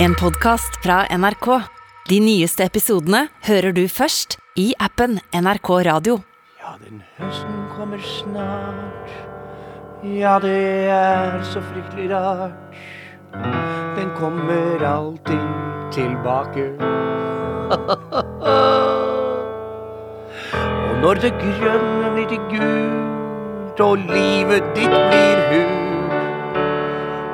En 0.00 0.14
podkast 0.14 0.76
fra 0.82 1.00
NRK. 1.10 1.46
De 2.06 2.20
nyeste 2.22 2.62
episodene 2.62 3.24
hører 3.48 3.72
du 3.74 3.80
først 3.90 4.36
i 4.54 4.68
appen 4.78 5.16
NRK 5.34 5.70
Radio. 5.88 6.20
Ja, 6.60 6.76
den 6.78 7.00
høsten 7.16 7.56
kommer 7.72 7.98
snart. 8.06 9.10
Ja, 10.06 10.36
det 10.38 10.54
er 10.94 11.42
så 11.50 11.58
fryktelig 11.72 12.12
rart. 12.12 12.78
Den 13.98 14.12
kommer 14.20 14.84
alltid 14.86 15.42
tilbake. 15.96 16.68
Og 20.86 20.94
når 21.02 21.24
det 21.26 21.32
grønne 21.42 22.12
blir 22.14 22.30
til 22.30 22.46
gult, 22.54 23.82
og 23.82 23.98
livet 24.14 24.62
ditt 24.78 24.94
blir 24.94 25.42
hult, 25.50 26.14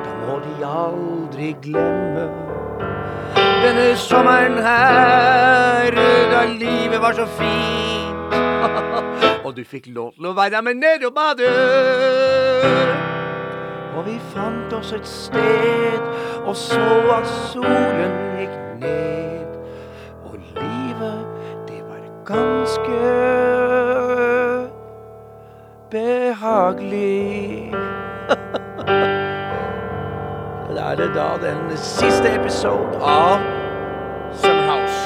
da 0.09 0.17
må 0.25 0.41
de 0.49 0.57
aldri 0.73 1.53
glemme 1.61 2.44
denne 3.65 3.95
sommeren 3.97 4.57
her, 4.57 5.91
da 6.31 6.45
livet 6.45 7.01
var 7.01 7.13
så 7.13 7.25
fint. 7.25 8.35
Og 9.45 9.57
du 9.57 9.63
fikk 9.65 9.87
lov 9.87 10.13
til 10.13 10.25
å 10.29 10.33
være 10.37 10.61
med 10.65 10.77
ned 10.81 11.05
og 11.07 11.13
bade. 11.15 11.49
Og 13.95 14.05
vi 14.05 14.15
fant 14.33 14.73
oss 14.75 14.91
et 14.93 15.07
sted 15.07 16.01
og 16.45 16.55
så 16.59 16.85
at 17.15 17.27
solen 17.53 18.15
gikk 18.37 18.55
ned. 18.83 19.49
Og 20.25 20.37
livet, 20.59 21.25
det 21.65 21.81
var 21.89 22.01
ganske 22.29 23.01
behagelig. 25.95 27.71
Da 30.75 30.89
er 30.91 30.97
det 30.99 31.13
da 31.15 31.37
den 31.39 31.69
siste 31.79 32.27
episode 32.35 32.97
av 32.99 33.39
Sunhouse. 34.41 34.97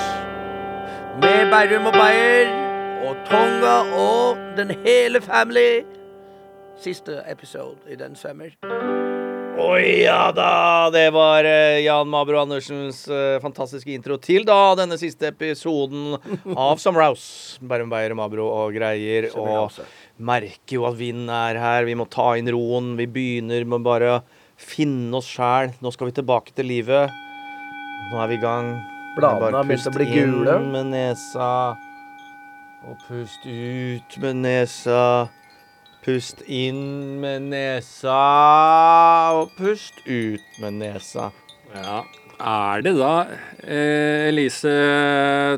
Med 1.22 1.52
Berrum 1.52 1.86
og 1.92 1.94
Beyer 1.94 2.50
og 3.06 3.20
Tonga 3.28 3.76
og 3.94 4.39
den 4.58 4.73
hele 4.81 5.22
family. 5.22 5.84
Siste 6.81 7.20
episode 7.30 7.86
i 7.86 8.00
den 8.00 8.17
sommer. 8.17 8.56
Å 9.59 9.70
ja 9.78 10.31
da! 10.34 10.89
Det 10.89 11.06
var 11.14 11.45
eh, 11.45 11.83
Jan 11.83 12.09
Mabro 12.09 12.42
Andersens 12.42 13.04
eh, 13.11 13.38
fantastiske 13.44 13.94
intro 13.94 14.17
til 14.17 14.50
da 14.50 14.73
denne 14.80 14.98
siste 14.98 15.30
episoden 15.30 16.17
av 16.56 16.80
Summerhouse. 16.81 17.61
Bærum 17.61 17.94
Beyer, 17.94 18.17
Mabro 18.17 18.50
og 18.56 18.73
greier. 18.73 19.30
Og 19.38 19.78
merker 20.17 20.80
jo 20.80 20.89
at 20.89 20.98
vinden 20.98 21.30
er 21.30 21.61
her. 21.61 21.86
Vi 21.86 21.98
må 22.00 22.09
ta 22.09 22.31
inn 22.42 22.50
roen. 22.58 22.95
Vi 22.98 23.06
begynner 23.06 23.70
med 23.70 23.86
bare 23.86 24.14
å 24.17 24.22
finne 24.59 25.15
oss 25.19 25.29
sjæl. 25.31 25.73
Nå 25.81 25.91
skal 25.95 26.09
vi 26.11 26.15
tilbake 26.19 26.53
til 26.55 26.67
livet. 26.69 27.09
Nå 28.11 28.21
er 28.23 28.31
vi 28.31 28.38
i 28.39 28.43
gang. 28.43 28.73
Bladene 29.17 29.57
har 29.59 29.67
begynt 29.67 29.89
å 29.89 29.95
bli 29.95 30.07
gule. 30.11 30.55
inn 30.59 30.71
med 30.75 30.91
nesa. 30.93 31.49
Og 32.87 32.95
pust 33.07 33.43
ut 33.45 34.17
med 34.23 34.39
nesa. 34.45 35.03
Pust 36.05 36.39
inn 36.47 37.19
med 37.19 37.43
nesa, 37.52 38.15
og 39.35 39.49
pust 39.57 39.97
ut 40.07 40.61
med 40.63 40.77
nesa. 40.80 41.25
Ja. 41.75 41.97
Er 42.39 42.80
det 42.85 42.93
da 42.95 43.25
eh, 43.67 44.30
Elise 44.30 44.71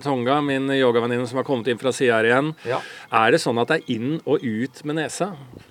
Tonga, 0.02 0.40
min 0.42 0.66
yogavenninne 0.74 1.28
som 1.30 1.38
har 1.38 1.46
kommet 1.46 1.70
inn 1.70 1.78
fra 1.78 1.94
sida 1.94 2.18
her 2.18 2.32
igjen, 2.32 2.50
Ja. 2.66 2.80
er 3.22 3.36
det 3.36 3.40
sånn 3.44 3.62
at 3.62 3.70
det 3.70 3.78
er 3.84 3.94
inn 3.94 4.16
og 4.26 4.42
ut 4.42 4.82
med 4.84 4.98
nesa? 4.98 5.30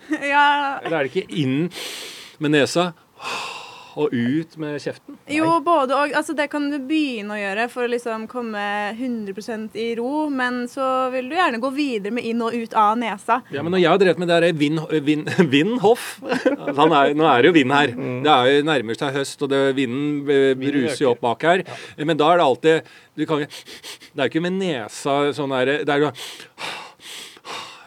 Ja, 0.22 0.78
Eller 0.84 1.00
er 1.00 1.08
det 1.08 1.10
ikke 1.10 1.34
inn 1.42 1.66
med 2.38 2.54
nesa 2.54 2.92
og 3.98 4.14
ut 4.14 4.56
med 4.60 4.78
kjeften? 4.82 5.16
jo, 5.30 5.46
både 5.64 5.96
og. 5.96 6.12
Altså, 6.16 6.34
det 6.36 6.46
kan 6.52 6.68
du 6.70 6.76
begynne 6.86 7.34
å 7.34 7.38
gjøre 7.40 7.66
for 7.72 7.86
å 7.86 7.90
liksom 7.90 8.26
komme 8.30 8.62
100 8.94 9.76
i 9.78 9.88
ro, 9.98 10.28
men 10.32 10.62
så 10.70 11.10
vil 11.14 11.30
du 11.30 11.36
gjerne 11.36 11.60
gå 11.62 11.72
videre 11.74 12.14
med 12.14 12.26
inn 12.28 12.42
og 12.44 12.54
ut 12.54 12.74
av 12.78 12.98
nesa. 13.00 13.40
Ja, 13.54 13.64
men 13.66 13.74
når 13.74 13.82
jeg 13.82 13.92
har 13.92 14.02
drevet 14.02 14.22
med 14.22 14.30
det 14.30 14.40
der 14.40 14.58
Vin, 14.60 14.80
vin, 15.06 15.24
er, 15.40 17.14
Nå 17.16 17.26
er 17.26 17.42
det 17.42 17.50
jo 17.50 17.56
vind 17.56 17.74
her. 17.74 17.94
Det 18.24 18.34
er 18.34 18.50
jo 18.50 18.66
nærmer 18.68 18.98
seg 18.98 19.16
høst, 19.16 19.42
og 19.46 19.52
det, 19.52 19.62
vinden 19.78 20.28
eh, 20.30 20.52
bruser 20.58 21.04
jo 21.04 21.14
opp 21.14 21.24
bak 21.24 21.46
her. 21.46 21.64
Men 21.98 22.20
da 22.20 22.30
er 22.32 22.40
det 22.40 22.46
alltid 22.46 22.94
du 23.18 23.26
kan, 23.28 23.42
Det 23.42 24.16
er 24.16 24.28
jo 24.28 24.30
ikke 24.30 24.44
med 24.44 24.56
nesa 24.60 25.16
sånn 25.36 25.52
derre 25.52 25.80
Det 25.84 25.92
er 25.92 26.06
jo 26.06 26.12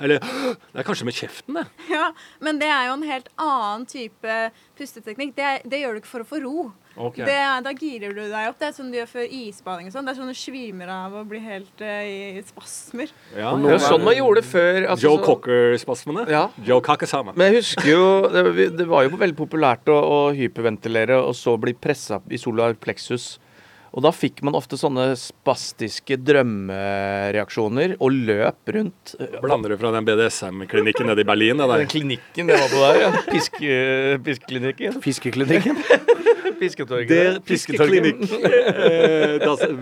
Eller 0.01 0.23
Det 0.73 0.81
er 0.81 0.87
kanskje 0.87 1.07
med 1.07 1.17
kjeften, 1.17 1.59
det. 1.59 1.65
Ja, 1.91 2.11
Men 2.43 2.61
det 2.61 2.69
er 2.71 2.87
jo 2.89 2.95
en 2.97 3.05
helt 3.07 3.29
annen 3.41 3.85
type 3.89 4.37
pusteteknikk. 4.79 5.35
Det, 5.37 5.59
det 5.69 5.83
gjør 5.83 5.97
du 5.97 6.01
ikke 6.03 6.13
for 6.15 6.25
å 6.25 6.29
få 6.29 6.41
ro. 6.43 6.71
Okay. 6.93 7.25
Det, 7.25 7.37
da 7.65 7.71
girer 7.73 8.13
du 8.13 8.21
deg 8.29 8.49
opp. 8.51 8.59
Det 8.59 8.67
er 8.67 8.73
sånn 8.75 8.91
du 8.93 8.99
gjør 8.99 9.07
før 9.09 9.31
isbading 9.33 9.87
og 9.89 9.95
sånn. 9.95 10.05
Det 10.05 10.13
er 10.13 10.17
sånn 10.19 10.29
du 10.29 10.37
svimer 10.37 10.91
av 10.93 11.15
og 11.17 11.29
blir 11.31 11.41
helt 11.41 11.81
uh, 11.81 12.03
i 12.05 12.43
spasmer. 12.45 13.13
Ja, 13.33 13.55
Det 13.57 13.71
er 13.77 13.81
sånn 13.81 14.05
man 14.05 14.17
gjorde 14.17 14.43
det 14.43 14.49
før. 14.51 14.77
altså, 14.93 15.07
Joe 15.07 15.23
Cocker-spasmene. 15.23 16.27
Ja. 16.29 16.43
Joe 16.67 16.83
Kakasama. 16.85 17.33
Men 17.37 17.49
jeg 17.49 17.63
husker 17.63 17.89
jo 17.89 18.03
Det, 18.33 18.69
det 18.77 18.85
var 18.89 19.07
jo 19.07 19.17
veldig 19.17 19.37
populært 19.37 19.89
å, 19.89 19.97
å 19.97 20.19
hyperventilere 20.37 21.17
og 21.23 21.33
så 21.37 21.55
bli 21.61 21.73
pressa 21.73 22.21
i 22.29 22.37
solar 22.41 22.77
plexus. 22.77 23.37
Og 23.93 24.01
da 24.01 24.09
fikk 24.09 24.41
man 24.41 24.55
ofte 24.57 24.73
sånne 24.79 25.11
spastiske 25.19 26.17
drømmereaksjoner 26.25 27.95
og 28.01 28.15
løp 28.25 28.71
rundt. 28.73 29.13
eh, 29.21 29.35
Blander 29.43 29.69
du 29.69 29.77
fra 29.77 29.91
den 29.93 30.07
BDSM-klinikken 30.07 31.05
nede 31.11 31.21
i 31.21 31.27
Berlin? 31.29 31.61
Den 31.61 31.87
klinikken 31.91 32.49
det 32.49 32.57
var 32.57 32.69
på 32.73 32.81
der, 32.81 33.01
ja. 33.03 33.11
Piske, 33.29 33.77
piskeklinikken. 34.25 34.97
Fiskeklinikken. 35.03 35.77
Eh, 38.74 39.38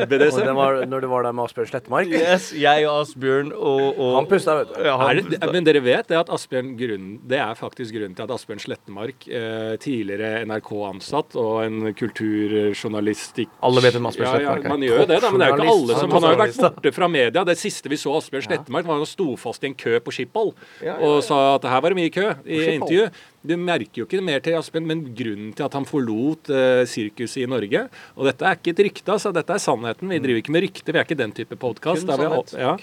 BDSM. 0.08 0.46
det 0.46 0.56
var 0.62 0.80
når 0.90 1.03
du 1.03 1.08
var 1.12 1.25
der 1.25 1.36
med 1.36 1.46
Asbjørn 1.46 1.69
Slettemark? 1.69 2.12
Yes, 2.12 2.52
jeg 2.58 2.88
og 2.90 3.02
Asbjørn 3.03 3.52
og, 3.56 3.84
og 3.97 4.16
Han 4.19 4.30
pusta, 4.30 4.56
vet 4.62 4.74
du. 4.74 4.80
Ja, 4.86 4.96
han 5.02 5.09
Er 5.12 5.22
det, 5.22 5.40
men 5.53 5.68
dere 5.68 5.84
vet 5.86 6.09
det 6.12 6.19
at 6.19 6.31
Asbjørn 6.34 6.74
grunnen, 6.80 7.14
Det 7.30 7.40
er 7.42 7.53
faktisk 7.59 7.96
grunnen 7.96 8.16
til 8.18 8.25
at 8.28 8.34
Asbjørn 8.36 8.64
Slettemark, 8.64 9.28
eh, 9.28 9.74
tidligere 9.81 10.46
NRK-ansatt 10.50 11.38
og 11.42 11.53
en 11.66 11.94
kulturjournalistikk 11.97 13.53
Alle 13.68 13.86
vet 13.86 13.98
hvem 13.98 14.09
Asbjørn 14.12 14.31
ja, 14.31 14.44
ja, 14.48 14.56
er. 14.58 14.69
Man 14.72 14.86
gjør 14.86 15.03
jo 15.03 15.08
det, 15.12 15.19
da, 15.24 15.31
men 15.31 15.44
det 15.44 15.48
er 15.48 15.53
jo 15.53 15.59
ikke 15.59 15.75
alle 15.75 16.00
som 16.02 16.16
Han 16.18 16.28
har 16.28 16.38
jo 16.38 16.42
vært 16.44 16.62
borte 16.62 16.96
fra 16.96 17.12
media. 17.12 17.46
Det 17.52 17.58
siste 17.62 17.92
vi 17.92 18.00
så 18.02 18.16
Asbjørn 18.19 18.48
Slettemark, 18.48 18.88
var 18.90 19.02
han 19.02 19.09
sto 19.09 19.34
fast 19.40 19.66
i 19.66 19.72
en 19.72 19.78
kø 19.78 19.98
på 20.03 20.16
Schiphol 20.16 20.53
Ja, 20.81 20.94
ja, 20.94 20.98
og 21.06 21.22
sa 21.25 21.42
at 21.56 21.68
her 21.69 21.84
var 21.84 21.94
det 21.94 22.02
mye 22.02 22.13
kø 22.13 22.28
i 22.46 22.63
intervju. 22.75 23.09
Du 23.41 23.56
merker 23.57 24.03
jo 24.03 24.06
ikke 24.06 24.22
mer 24.22 24.41
til 24.46 24.53
Aspen, 24.53 24.85
men 24.85 25.00
grunnen 25.18 25.50
til 25.57 25.66
at 25.66 25.74
han 25.74 25.85
forlot 25.90 26.52
uh, 26.53 26.84
sirkuset 26.90 27.41
i 27.41 27.47
Norge 27.50 27.88
Og 28.13 28.28
dette 28.29 28.46
er 28.46 28.59
ikke 28.59 28.75
et 28.75 28.81
rykte, 28.85 29.07
altså. 29.16 29.31
Dette 29.34 29.56
er 29.56 29.63
sannheten. 29.63 30.12
Vi 30.13 30.19
driver 30.22 30.41
ikke 30.44 30.53
med 30.53 30.66
rykter. 30.68 30.94
Vi 30.94 31.02
er 31.02 31.07
ikke 31.07 31.18
den 31.18 31.34
type 31.34 31.57
podkast. 31.62 32.06
Ja, 32.53 32.75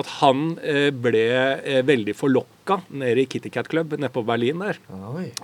at 0.00 0.10
han 0.18 0.42
uh, 0.58 0.90
ble 0.90 1.22
uh, 1.62 1.78
veldig 1.86 2.16
forlokka 2.18 2.80
nede 2.98 3.22
i 3.22 3.28
Kitty 3.30 3.52
Cat 3.54 3.70
Club 3.70 3.94
nede 3.94 4.10
på 4.10 4.24
Berlin 4.26 4.58
der. 4.64 4.80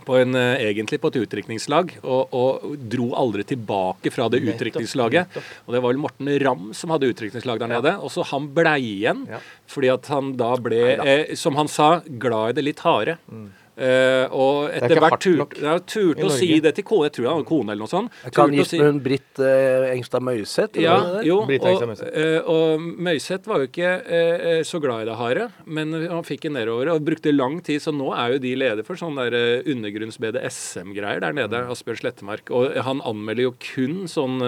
På 0.03 0.19
en, 0.19 0.35
egentlig 0.35 0.99
på 0.99 1.13
et 1.13 1.21
utdrikningslag, 1.23 1.93
og, 2.03 2.35
og 2.35 2.73
dro 2.91 3.13
aldri 3.15 3.45
tilbake 3.47 4.11
fra 4.11 4.27
det 4.33 4.43
utdrikningslaget. 4.43 5.39
Og 5.69 5.77
det 5.77 5.85
var 5.85 5.93
vel 5.93 6.03
Morten 6.03 6.33
Ramm 6.43 6.73
som 6.75 6.91
hadde 6.91 7.13
utdrikningslag 7.13 7.63
der 7.63 7.71
nede. 7.77 7.95
Og 8.03 8.11
så 8.11 8.27
han 8.33 8.51
blei 8.57 8.81
igjen 8.97 9.23
Ja. 9.31 9.39
fordi 9.71 9.93
at 9.95 10.11
han 10.11 10.35
da 10.41 10.51
ble, 10.59 10.83
som 11.39 11.55
han 11.61 11.71
sa, 11.71 12.01
glad 12.11 12.57
i 12.57 12.59
det 12.59 12.71
litt 12.73 12.83
harde. 12.83 13.21
Eh, 13.83 14.31
og 14.31 14.69
er 14.71 14.85
etter 14.87 15.01
hvert 15.03 15.23
tur, 15.23 15.41
ja, 15.59 15.75
turte 15.83 16.27
å 16.29 16.31
si 16.31 16.61
det 16.63 16.75
til 16.77 16.87
kone. 16.87 17.09
Jeg 17.09 17.17
tror 17.17 17.29
han 17.33 17.41
var 17.41 17.47
kone 17.49 17.75
eller 17.75 17.83
noe 17.83 17.91
sånt. 17.91 18.19
Kan 18.35 18.55
gifte 18.55 18.77
gift 18.77 18.83
med 18.83 18.91
hun 18.93 19.01
Britt 19.03 19.41
eh, 19.43 19.87
Engstad 19.91 20.23
Møyseth? 20.23 20.79
ja, 20.83 20.99
det 21.17 21.25
jo, 21.27 21.41
Britt 21.49 21.67
og, 21.67 21.83
uh, 21.91 22.51
og 22.53 22.85
Møyseth 23.03 23.51
var 23.51 23.63
jo 23.63 23.71
ikke 23.71 23.91
uh, 24.07 24.61
så 24.67 24.79
glad 24.83 25.03
i 25.03 25.09
det 25.11 25.17
harde, 25.19 25.49
men 25.67 25.97
han 25.99 26.23
fikk 26.27 26.47
det 26.47 26.53
nedover 26.55 26.93
og 26.93 27.03
brukte 27.07 27.33
lang 27.35 27.59
tid, 27.65 27.83
så 27.83 27.95
nå 27.95 28.13
er 28.15 28.37
jo 28.37 28.43
de 28.45 28.53
leder 28.61 28.87
for 28.87 29.01
sånn 29.01 29.19
der 29.19 29.35
eh, 29.37 29.71
undergrunns-BDSM-greier 29.73 31.23
der 31.25 31.37
nede, 31.37 31.51
Mm. 31.63 31.69
Asbjørn 31.71 31.99
Slettemark. 31.99 32.49
Og 32.55 32.73
han 32.87 33.03
anmelder 33.07 33.45
jo 33.45 33.51
kun 33.61 34.07
sånn 34.11 34.39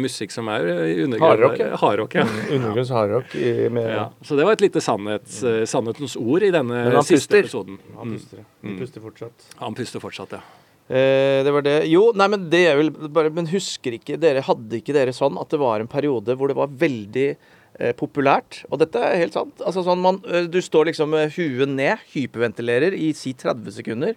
musikk 0.00 0.32
som 0.32 0.48
er 0.50 0.64
i 0.88 0.94
undergrunn. 1.04 1.28
Hardrock, 1.28 1.58
ja. 1.60 1.68
Hardrock, 1.78 2.16
ja. 2.16 2.24
Undergrunns 2.56 2.90
hardrock 2.94 3.34
med 3.74 3.90
ja. 3.92 4.06
Så 4.24 4.38
det 4.38 4.46
var 4.48 4.56
et 4.56 4.64
lite 4.64 4.82
sannhets, 4.82 5.42
sannhetens 5.70 6.16
ord 6.18 6.46
i 6.46 6.50
denne 6.54 6.82
siste 7.02 7.18
puster. 7.18 7.44
episoden. 7.44 7.78
Han 7.98 8.16
puster, 8.16 8.46
de 8.68 8.78
puster 8.80 9.04
fortsatt. 9.04 9.46
Han 9.60 9.76
puster 9.78 10.02
fortsatt, 10.02 10.36
ja. 10.38 10.42
Eh, 10.88 11.44
det 11.44 11.52
var 11.52 11.64
det. 11.66 11.76
Jo, 11.90 12.08
nei, 12.16 12.28
men 12.32 12.48
det 12.52 12.62
er 12.70 12.78
vel 12.78 12.88
bare 13.12 13.28
Men 13.28 13.50
husker 13.50 13.92
ikke 13.98 14.16
dere 14.16 14.40
Hadde 14.46 14.78
ikke 14.78 14.94
dere 14.96 15.12
sånn 15.12 15.36
at 15.36 15.50
det 15.52 15.58
var 15.60 15.82
en 15.82 15.90
periode 15.90 16.32
hvor 16.32 16.48
det 16.48 16.56
var 16.56 16.72
veldig 16.80 17.26
eh, 17.34 17.92
populært? 17.98 18.62
Og 18.72 18.80
dette 18.80 19.02
er 19.04 19.20
helt 19.20 19.36
sant. 19.36 19.60
Altså 19.60 19.84
sånn 19.84 20.00
man 20.00 20.22
eh, 20.24 20.48
Du 20.48 20.62
står 20.64 20.88
liksom 20.88 21.12
med 21.12 21.34
huet 21.36 21.68
ned, 21.74 22.00
hyperventilerer 22.14 22.96
i 22.96 23.10
si 23.16 23.34
30 23.36 23.76
sekunder. 23.82 24.16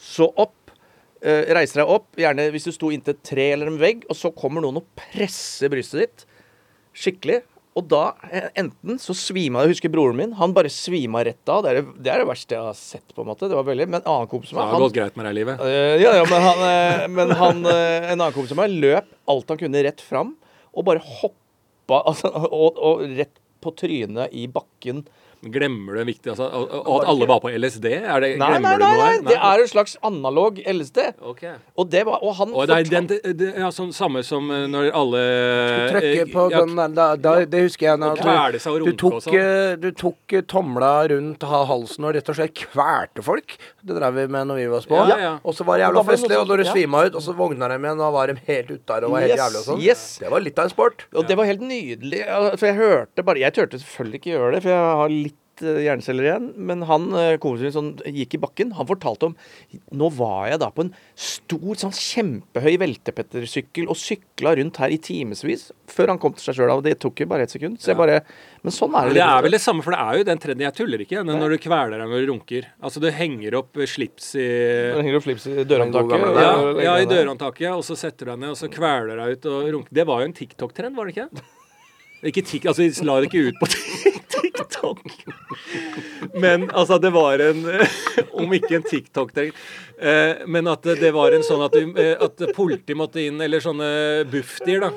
Så 0.00 0.26
opp. 0.34 0.56
Eh, 1.22 1.46
reiser 1.54 1.84
deg 1.84 1.94
opp, 1.94 2.10
gjerne 2.18 2.48
hvis 2.50 2.66
du 2.66 2.74
sto 2.74 2.90
inntil 2.90 3.14
et 3.14 3.24
tre 3.30 3.50
eller 3.52 3.68
en 3.70 3.78
vegg, 3.78 4.06
og 4.08 4.16
så 4.16 4.32
kommer 4.34 4.64
noen 4.64 4.80
og 4.80 4.86
presser 4.98 5.70
brystet 5.70 6.06
ditt 6.06 6.26
skikkelig. 6.96 7.42
Og 7.78 7.86
da, 7.86 8.14
eh, 8.34 8.48
enten 8.58 8.98
så 8.98 9.14
svima 9.14 9.62
Jeg 9.62 9.76
husker 9.76 9.92
broren 9.92 10.18
min. 10.18 10.32
Han 10.40 10.54
bare 10.56 10.70
svima 10.72 11.22
rett 11.26 11.52
av. 11.52 11.62
Det 11.62 11.70
er 11.70 11.78
det, 11.78 11.92
det 12.02 12.12
er 12.12 12.22
det 12.22 12.28
verste 12.30 12.56
jeg 12.56 12.66
har 12.66 12.78
sett, 12.78 13.14
på 13.14 13.22
en 13.22 13.30
måte. 13.30 13.46
Det 13.50 13.54
var 13.54 13.68
veldig 13.68 13.86
Men 13.88 14.00
en 14.00 14.10
annen 14.10 14.30
kompis 14.30 14.50
Det 14.50 14.58
har 14.58 14.82
gått 14.82 14.96
greit 14.96 15.18
med 15.18 15.28
deg 15.28 15.36
i 15.36 15.38
livet. 15.38 15.62
Øh, 15.62 15.94
ja, 16.02 16.16
ja, 16.18 16.24
men 16.26 16.46
han, 16.48 16.64
øh, 16.66 17.04
men 17.14 17.36
han 17.38 17.62
øh, 17.70 18.08
En 18.10 18.16
annen 18.16 18.34
kompis 18.34 18.56
av 18.56 18.62
meg 18.64 18.74
løp 18.74 19.14
alt 19.30 19.52
han 19.52 19.60
kunne 19.60 19.84
rett 19.86 20.02
fram, 20.02 20.34
og 20.74 20.86
bare 20.88 21.02
hoppa 21.04 22.02
altså, 22.10 22.30
og, 22.50 22.78
og 22.78 23.04
rett 23.14 23.38
på 23.62 23.70
trynet 23.78 24.34
i 24.34 24.48
bakken. 24.50 25.04
Glemmer 25.40 25.94
du 25.96 26.00
en 26.02 26.08
viktig 26.10 26.30
altså, 26.34 26.44
og, 26.52 26.72
at 27.00 27.06
alle 27.08 27.26
var 27.30 27.38
på 27.40 27.48
LSD? 27.48 27.86
Er 27.96 28.20
det, 28.20 28.28
Nei, 28.36 28.44
nei, 28.44 28.48
glemmer 28.58 28.76
du 28.76 28.84
nei, 28.84 28.90
noe 28.92 29.04
nei, 29.06 29.20
det 29.30 29.36
er 29.38 29.62
en 29.62 29.70
slags 29.70 29.94
analog 30.04 30.58
LSD. 30.68 30.98
Okay. 31.32 31.54
Og 31.80 31.88
det 31.88 32.02
var 32.04 32.20
Og 32.26 32.34
han 32.36 32.52
Og 32.52 32.66
det 32.68 32.76
er 32.76 32.90
den, 32.90 33.08
det, 33.08 33.48
ja, 33.56 33.70
sånn 33.72 33.94
samme 33.96 34.20
som 34.26 34.50
eh, 34.52 34.66
når 34.68 34.90
alle 35.00 35.22
Trykke 35.94 36.26
på 36.34 36.44
ja, 36.52 36.60
den 36.66 36.94
da, 36.96 37.06
da, 37.16 37.32
Det 37.48 37.62
husker 37.64 37.88
jeg. 37.88 38.02
Da, 38.02 38.10
Kvele 38.20 38.60
seg 38.60 38.76
og 38.76 38.84
du, 38.90 38.92
tok, 39.00 39.16
og 39.16 39.24
sånn. 39.24 39.38
eh, 39.40 39.72
du 39.80 39.88
tok 39.96 40.36
eh, 40.36 40.44
tomla 40.50 40.92
rundt 41.14 41.46
halsen 41.48 42.08
og 42.10 42.14
rett 42.18 42.28
og 42.28 42.36
slett 42.36 42.54
kvalte 42.60 43.24
folk. 43.24 43.56
Det 43.80 43.96
drev 43.96 44.18
vi 44.20 44.26
med 44.36 44.50
når 44.50 44.60
vi 44.60 44.68
var 44.74 44.84
små. 44.84 45.00
Ja, 45.08 45.18
ja. 45.24 45.32
Og 45.40 45.56
så 45.56 45.64
var 45.64 45.80
det 45.80 45.86
jævla 45.86 46.02
da 46.02 46.12
festlig, 46.12 46.36
og 46.36 46.48
når 46.52 46.62
du 46.62 46.68
svima 46.68 47.02
ut, 47.08 47.16
og 47.16 47.24
så 47.24 47.32
vågna 47.36 47.68
de 47.72 47.78
igjen, 47.80 48.00
og 48.04 48.12
var 48.18 48.28
de 48.28 48.36
helt 48.46 48.70
ute 48.74 48.84
der 48.92 49.06
og 49.08 49.14
var 49.16 49.24
helt 49.24 49.32
Yes, 49.32 49.40
jævlig 49.40 49.60
og 49.62 49.66
sånn. 49.70 49.82
yes. 49.88 50.04
Det 50.20 50.30
var 50.36 50.44
litt 50.44 50.60
av 50.60 50.68
en 50.68 50.72
sport. 50.74 51.06
Og 51.16 51.28
det 51.30 51.36
var 51.40 51.48
helt 51.48 51.64
nydelig. 51.64 52.22
For 52.60 52.66
jeg 52.68 52.76
hørte 52.80 53.24
bare 53.24 53.40
Jeg 53.40 53.56
turte 53.56 53.80
selvfølgelig 53.80 54.20
ikke 54.20 54.32
gjøre 54.34 54.52
det, 54.56 54.62
for 54.66 54.74
jeg 54.74 54.94
har 55.00 55.14
litt 55.14 55.29
eh, 55.64 55.82
hjerneceller 55.86 56.26
igjen. 56.28 56.48
Men 56.56 56.84
han 56.88 57.08
komikeren 57.42 57.74
som 57.74 57.90
gikk 58.06 58.36
i 58.38 58.42
bakken, 58.42 58.74
han 58.78 58.88
fortalte 58.88 59.30
om 59.30 59.36
Nå 59.96 60.08
var 60.16 60.48
jeg 60.50 60.60
da 60.62 60.68
på 60.74 60.84
en 60.86 60.92
stor, 61.18 61.74
sånn 61.78 61.94
kjempehøy 61.94 62.76
veltepettersykkel 62.80 63.88
og 63.90 63.98
sykla 63.98 64.54
rundt 64.58 64.80
her 64.82 64.92
i 64.94 64.98
timevis 65.02 65.68
før 65.90 66.12
han 66.12 66.20
kom 66.22 66.34
til 66.36 66.44
seg 66.48 66.58
sjøl. 66.58 66.72
Og 66.76 66.84
det 66.86 66.96
tok 67.02 67.22
jo 67.22 67.28
bare 67.30 67.46
ett 67.46 67.54
sekund. 67.54 67.80
Så 67.82 67.92
jeg 67.92 67.98
bare 68.00 68.20
Men 68.62 68.74
sånn 68.76 68.94
er 68.98 69.08
det. 69.08 69.14
det 69.18 69.24
er 69.24 69.42
vel 69.46 69.56
det 69.56 69.62
samme, 69.62 69.82
for 69.84 69.94
det 69.96 70.00
er 70.02 70.18
jo 70.20 70.26
den 70.28 70.42
trenden 70.42 70.66
Jeg 70.66 70.76
tuller 70.76 71.04
ikke. 71.04 71.22
Men 71.26 71.40
når 71.40 71.54
du 71.56 71.58
kveler 71.64 71.96
deg 71.98 72.10
når 72.10 72.24
du 72.26 72.32
runker. 72.32 72.66
Altså, 72.82 73.00
du 73.02 73.08
henger 73.14 73.56
opp 73.60 73.76
eh, 73.80 73.88
slips 73.90 74.34
i 74.38 74.48
Du 74.96 75.00
henger 75.00 75.20
opp 75.20 75.26
slips 75.28 75.46
i 75.50 75.64
dørhåndtaket. 75.64 76.26
ja, 76.40 76.52
ja, 76.86 76.98
i 77.00 77.08
dørhåndtaket, 77.10 77.70
og 77.72 77.84
så 77.86 77.96
setter 77.98 78.26
du 78.28 78.32
deg 78.34 78.42
ned, 78.44 78.52
og 78.54 78.60
så 78.60 78.70
kveler 78.72 79.16
deg 79.20 79.38
ut 79.38 79.48
og 79.50 79.70
runker. 79.76 79.94
Det 80.00 80.06
var 80.06 80.22
jo 80.22 80.30
en 80.30 80.36
TikTok-trend, 80.36 80.96
var 80.96 81.08
det 81.10 81.16
ikke? 81.16 81.46
Ikke 82.30 82.42
tikk, 82.44 82.66
altså, 82.68 82.84
de 82.84 83.06
la 83.08 83.14
det 83.22 83.30
ikke 83.30 83.46
ut 83.48 83.60
på 83.62 83.66
TikTok. 84.40 85.00
Men 86.34 86.68
altså, 86.70 86.98
det 87.02 87.10
var 87.14 87.38
en 87.44 87.64
Om 88.40 88.52
ikke 88.56 88.76
en 88.80 88.86
TikTok-trend, 88.88 89.52
eh, 90.00 90.44
men 90.46 90.68
at 90.70 90.82
det 91.00 91.10
var 91.14 91.32
en 91.36 91.44
sånn 91.46 91.64
at, 91.66 91.76
eh, 91.80 92.14
at 92.24 92.44
politiet 92.56 92.96
måtte 92.98 93.22
inn, 93.24 93.40
eller 93.44 93.60
sånne 93.64 93.90
Bufdir, 94.30 94.80
da. 94.86 94.92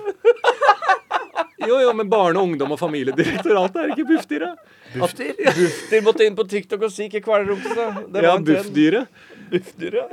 Jo, 1.64 1.78
jo, 1.80 1.92
men 1.96 2.10
Barne-, 2.12 2.42
ungdom- 2.44 2.74
og 2.76 2.80
familiedirektoratet 2.82 3.78
er 3.86 3.92
ikke 3.94 4.08
Bufdir, 4.10 4.44
da? 4.44 4.56
Bufdir. 4.94 5.32
Bufdir 5.56 6.04
måtte 6.06 6.26
inn 6.28 6.36
på 6.38 6.44
TikTok 6.52 6.84
og 6.90 6.92
si 6.94 7.08
ikke 7.08 7.22
kvelerumpe 7.26 7.72
seg. 7.72 8.02
Det 8.14 8.24
Ja, 8.26 8.34
var 8.36 9.08
Bufdyr, 9.52 9.98
ja. 10.00 10.06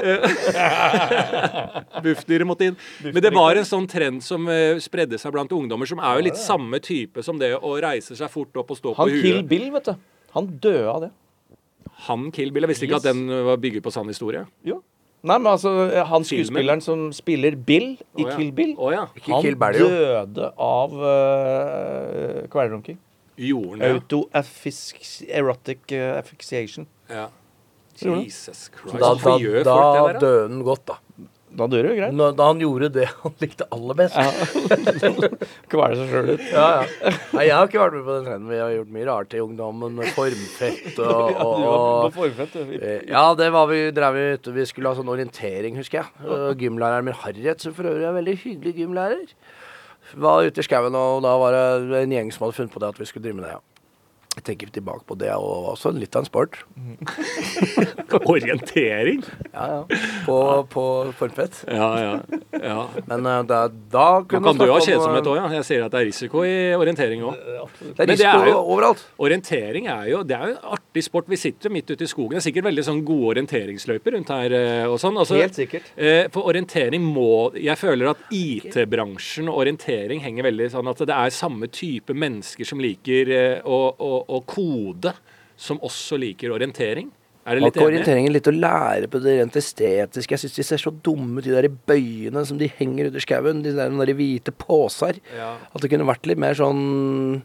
Buffdyret 2.05 2.49
måtte 2.49 2.71
inn. 2.71 2.77
Men 3.05 3.23
det 3.25 3.33
var 3.35 3.59
en 3.59 3.69
sånn 3.69 3.89
trend 3.91 4.25
som 4.25 4.49
eh, 4.51 4.81
spredde 4.83 5.19
seg 5.21 5.35
blant 5.35 5.53
ungdommer, 5.55 5.89
som 5.89 6.03
er 6.03 6.19
jo 6.19 6.27
litt 6.29 6.41
samme 6.41 6.81
type 6.85 7.25
som 7.27 7.41
det 7.41 7.53
å 7.57 7.75
reise 7.83 8.17
seg 8.19 8.33
fort 8.33 8.57
opp 8.61 8.73
og 8.75 8.81
stå 8.81 8.95
på 8.95 9.09
huet. 9.09 9.17
Han 9.17 9.25
Kill. 9.25 9.43
Bill, 9.51 9.67
vet 9.75 9.91
du. 9.91 10.07
Han 10.37 10.53
døde 10.63 10.87
av 10.91 11.03
det. 11.07 11.11
Han 12.07 12.31
Kill 12.35 12.55
Bill. 12.55 12.67
Jeg 12.67 12.75
visste 12.75 12.89
ikke 12.89 13.01
at 13.03 13.11
den 13.11 13.27
eh, 13.29 13.45
var 13.51 13.61
bygget 13.61 13.85
på 13.85 13.93
sann 13.95 14.09
historie. 14.11 14.47
Jo. 14.67 14.81
Nei, 15.21 15.37
men 15.37 15.51
altså, 15.51 15.71
han 16.09 16.25
skuespilleren 16.25 16.81
som 16.81 17.11
spiller 17.13 17.53
Bill 17.53 17.91
i 18.17 18.25
Å, 18.25 18.31
ja. 18.31 18.37
Kill 18.39 18.53
Bill, 18.57 18.73
Å 18.81 18.93
ja. 18.95 19.03
Ikke 19.19 19.35
han 19.35 19.45
Kill 19.45 19.59
jo. 19.77 19.89
døde 19.93 20.47
av 20.65 20.95
uh, 20.97 22.39
kvelerunking. 22.53 22.97
Gjorde 23.41 23.77
den 23.77 23.83
det? 23.85 23.91
Auto-erotic 23.99 25.93
uh, 25.93 26.17
asphyxiation. 26.17 26.89
Ja. 27.13 27.27
Jesus 28.05 28.71
Christ. 28.75 28.99
Da, 29.01 29.15
da, 29.15 29.37
gjør 29.43 29.63
da 29.67 29.77
folk 29.77 29.95
det 29.95 30.01
der, 30.01 30.13
da? 30.13 30.25
døde 30.27 30.49
han 30.49 30.65
godt, 30.67 30.85
da. 30.91 30.99
Da 31.51 31.67
dør 31.67 31.83
det 31.83 31.91
jo 31.91 31.95
greit. 31.99 32.37
Da 32.39 32.45
han 32.47 32.61
gjorde 32.63 32.89
det 32.95 33.07
han 33.11 33.33
likte 33.43 33.67
aller 33.75 33.97
best. 33.99 34.15
Ja. 34.15 35.31
Kvele 35.73 35.97
seg 35.99 36.13
sjøl 36.13 36.29
ut. 36.37 36.45
Ja, 36.53 36.67
Nei, 37.35 37.47
jeg 37.49 37.55
har 37.57 37.67
ikke 37.67 37.81
vært 37.83 37.97
med 37.99 38.05
på 38.07 38.15
den 38.17 38.29
trenden. 38.29 38.51
Vi 38.53 38.61
har 38.63 38.75
gjort 38.77 38.93
mye 38.95 39.07
rart 39.09 39.35
i 39.35 39.41
ungdommen. 39.43 39.97
med 39.99 40.13
Formfett 40.15 41.01
og, 41.03 41.31
Ja, 41.35 41.47
og, 41.49 41.57
du 41.59 41.65
var 41.67 42.15
på 42.15 42.23
og 42.29 42.37
forfett, 42.37 42.55
du. 42.55 42.77
Eh, 42.79 43.01
Ja, 43.11 43.25
det 43.39 43.49
var 43.57 43.67
vi 43.71 43.81
drev 43.97 44.15
vi 44.15 44.27
ute. 44.39 44.55
Vi 44.61 44.69
skulle 44.71 44.93
ha 44.93 44.99
sånn 45.01 45.11
orientering, 45.11 45.75
husker 45.81 46.05
jeg. 46.05 46.29
Og 46.31 46.63
Gymlæreren 46.63 47.11
min 47.11 47.19
Harriet, 47.25 47.67
som 47.67 47.75
for 47.75 47.91
øvrig 47.91 48.07
er 48.07 48.13
en 48.13 48.21
veldig 48.21 48.37
hyggelig 48.45 48.77
gymlærer, 48.85 49.27
var 50.23 50.47
ute 50.47 50.63
i 50.63 50.67
skauen, 50.67 50.95
og 50.99 51.21
da 51.27 51.35
var 51.39 51.55
det 51.55 52.05
en 52.05 52.15
gjeng 52.15 52.31
som 52.35 52.47
hadde 52.47 52.57
funnet 52.57 52.73
på 52.75 52.83
det 52.83 52.95
at 52.95 53.03
vi 53.03 53.11
skulle 53.11 53.27
drive 53.27 53.41
med 53.41 53.49
det. 53.49 53.57
ja. 53.59 53.70
Jeg 54.41 54.45
tenker 54.57 54.71
tilbake 54.73 55.05
på 55.05 55.15
det, 55.21 55.29
og 55.37 55.75
også 55.75 55.91
litt 55.93 56.17
av 56.17 56.23
en 56.25 56.29
sport. 56.31 56.55
Orientering? 58.31 59.21
Ja, 59.53 59.67
ja. 59.69 59.99
På, 60.27 60.37
på 60.71 60.85
Formfett. 61.19 61.59
Ja, 61.69 61.89
ja. 62.01 62.39
ja. 62.63 62.79
Men 63.07 63.27
uh, 63.27 63.43
da, 63.47 63.59
da 63.69 64.07
Man 64.21 64.27
kunne 64.31 64.47
kan 64.55 64.61
dø 64.63 64.69
av 64.73 64.81
kjedsomhet 64.85 65.21
eh, 65.27 65.31
òg, 65.33 65.39
ja. 65.41 65.51
Jeg 65.59 65.67
ser 65.69 65.85
at 65.85 65.93
det 65.95 66.01
er 66.01 66.09
risiko 66.09 66.45
i 66.47 66.55
orientering 66.77 67.25
òg. 67.29 67.37
Det 67.37 68.05
er 68.07 68.11
risiko 68.15 68.41
det 68.41 68.49
er 68.49 68.53
jo- 68.55 68.63
overalt. 68.75 69.05
Orientering 69.21 69.91
er 69.93 70.09
jo 70.15 70.23
det 70.27 70.37
er 70.39 70.47
jo 70.53 70.57
en 70.57 70.73
artig 70.79 71.05
sport. 71.07 71.29
Vi 71.31 71.39
sitter 71.41 71.73
midt 71.75 71.91
ute 71.93 72.07
i 72.07 72.11
skogen. 72.11 72.37
Det 72.39 72.41
er 72.43 72.47
sikkert 72.49 72.69
veldig 72.71 72.87
sånn 72.89 73.03
gode 73.09 73.35
orienteringsløyper 73.35 74.17
rundt 74.17 74.33
her. 74.35 74.57
eh, 74.57 74.87
og 74.89 74.97
sånn. 75.03 75.19
Altså, 75.21 75.37
Helt 75.41 75.59
sikkert. 75.61 75.93
eh, 75.97 76.29
For 76.33 76.49
orientering 76.51 77.03
må 77.05 77.53
Jeg 77.61 77.77
føler 77.79 78.11
at 78.15 78.25
IT-bransjen 78.33 79.49
og 79.51 79.61
orientering 79.65 80.21
henger 80.25 80.49
veldig 80.49 80.71
sånn 80.73 80.89
at 80.91 80.99
det 81.05 81.15
er 81.17 81.31
samme 81.35 81.69
type 81.69 82.15
mennesker 82.15 82.65
som 82.67 82.81
liker 82.81 83.31
eh, 83.31 83.61
å, 83.65 83.79
å, 83.99 84.11
å 84.31 84.43
kode, 84.49 85.13
som 85.61 85.81
også 85.85 86.19
liker 86.21 86.55
orientering. 86.55 87.11
Er 87.49 87.57
det 87.57 87.65
litt 87.65 87.77
enig? 87.79 87.87
orienteringen 87.89 88.35
litt 88.35 88.49
å 88.51 88.53
lære 88.53 89.09
på 89.11 89.21
det 89.25 89.39
rent 89.39 89.57
estetiske? 89.57 90.37
Jeg 90.37 90.43
syns 90.43 90.59
de 90.59 90.65
ser 90.67 90.83
så 90.83 90.93
dumme 90.93 91.41
ut, 91.41 91.47
de 91.47 91.55
der 91.57 91.69
bøyene 91.89 92.43
som 92.47 92.59
de 92.61 92.69
henger 92.79 93.09
under 93.09 93.21
i 93.21 93.25
skauen. 93.25 93.63
De 93.65 93.73
der, 93.77 93.95
de 94.11 94.17
hvite 94.17 94.53
poser. 94.55 95.23
Ja. 95.37 95.55
At 95.73 95.81
det 95.83 95.91
kunne 95.93 96.09
vært 96.09 96.29
litt 96.29 96.41
mer 96.41 96.59
sånn 96.59 97.41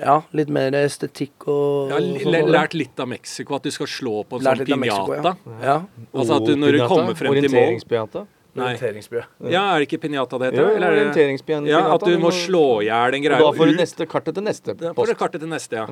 Ja, 0.00 0.16
litt 0.34 0.48
mer 0.52 0.74
estetikk 0.80 1.46
og 1.52 1.92
ja, 1.92 2.00
sånn 2.24 2.50
lært 2.50 2.74
litt 2.74 2.98
av 3.00 3.06
Mexico, 3.12 3.54
at 3.60 3.68
du 3.68 3.70
skal 3.70 3.86
slå 3.88 4.24
på 4.26 4.40
en 4.40 4.48
Lært 4.48 4.64
sånn 4.64 4.82
piñata. 4.82 5.36
ja. 5.46 5.60
ja. 5.62 5.76
Altså 6.10 6.40
at 6.40 6.48
du, 6.48 6.56
når 6.58 6.80
du 6.80 6.80
kommer 6.90 7.20
frem 7.20 7.38
til 7.38 7.54
mål. 7.54 8.26
Orienteringsbue. 8.64 9.24
Ja, 9.52 9.62
er 9.74 9.82
det 9.82 9.88
ikke 9.88 10.00
pinjata 10.06 10.38
det 10.40 10.52
Jo, 10.54 10.64
heter? 10.64 10.76
Eller 10.76 10.96
er 10.96 11.12
det-. 11.12 11.68
Ja, 11.70 11.82
at 11.94 12.06
du 12.06 12.16
må 12.22 12.30
slå 12.34 12.64
i 12.82 12.88
hjel 12.88 13.14
en 13.18 13.20
Og 13.20 13.28
greie. 13.28 13.42
da 13.44 13.52
får 13.58 13.72
du 13.72 13.76
neste 13.82 14.06
kartet 14.06 14.34
til 14.38 14.46
neste 14.46 14.74
post. 14.74 14.82
Da 14.86 14.94
får 14.96 15.12
du 15.12 15.14
kartet 15.14 15.40
til 15.44 15.52
neste, 15.52 15.76
ja. 15.82 15.86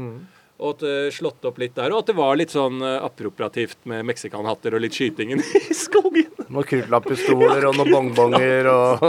Og 0.55 0.69
at 0.77 0.85
det 0.85 1.15
slått 1.17 1.45
opp 1.51 1.59
litt 1.59 1.75
der. 1.75 1.91
Og 1.91 2.05
at 2.05 2.07
det 2.13 2.15
var 2.17 2.37
litt 2.39 2.53
sånn 2.55 2.79
uh, 2.83 3.03
appropriativt 3.03 3.81
med 3.91 4.05
meksikanhatter 4.07 4.77
og 4.77 4.85
litt 4.85 4.95
skytingen 4.95 5.43
i 5.43 5.63
skogen. 5.85 6.31
Noen 6.55 6.69
kruttlapppistoler 6.71 7.67
og 7.69 7.77
noen 7.81 7.91
bongbonger 7.93 8.69
og 8.71 9.05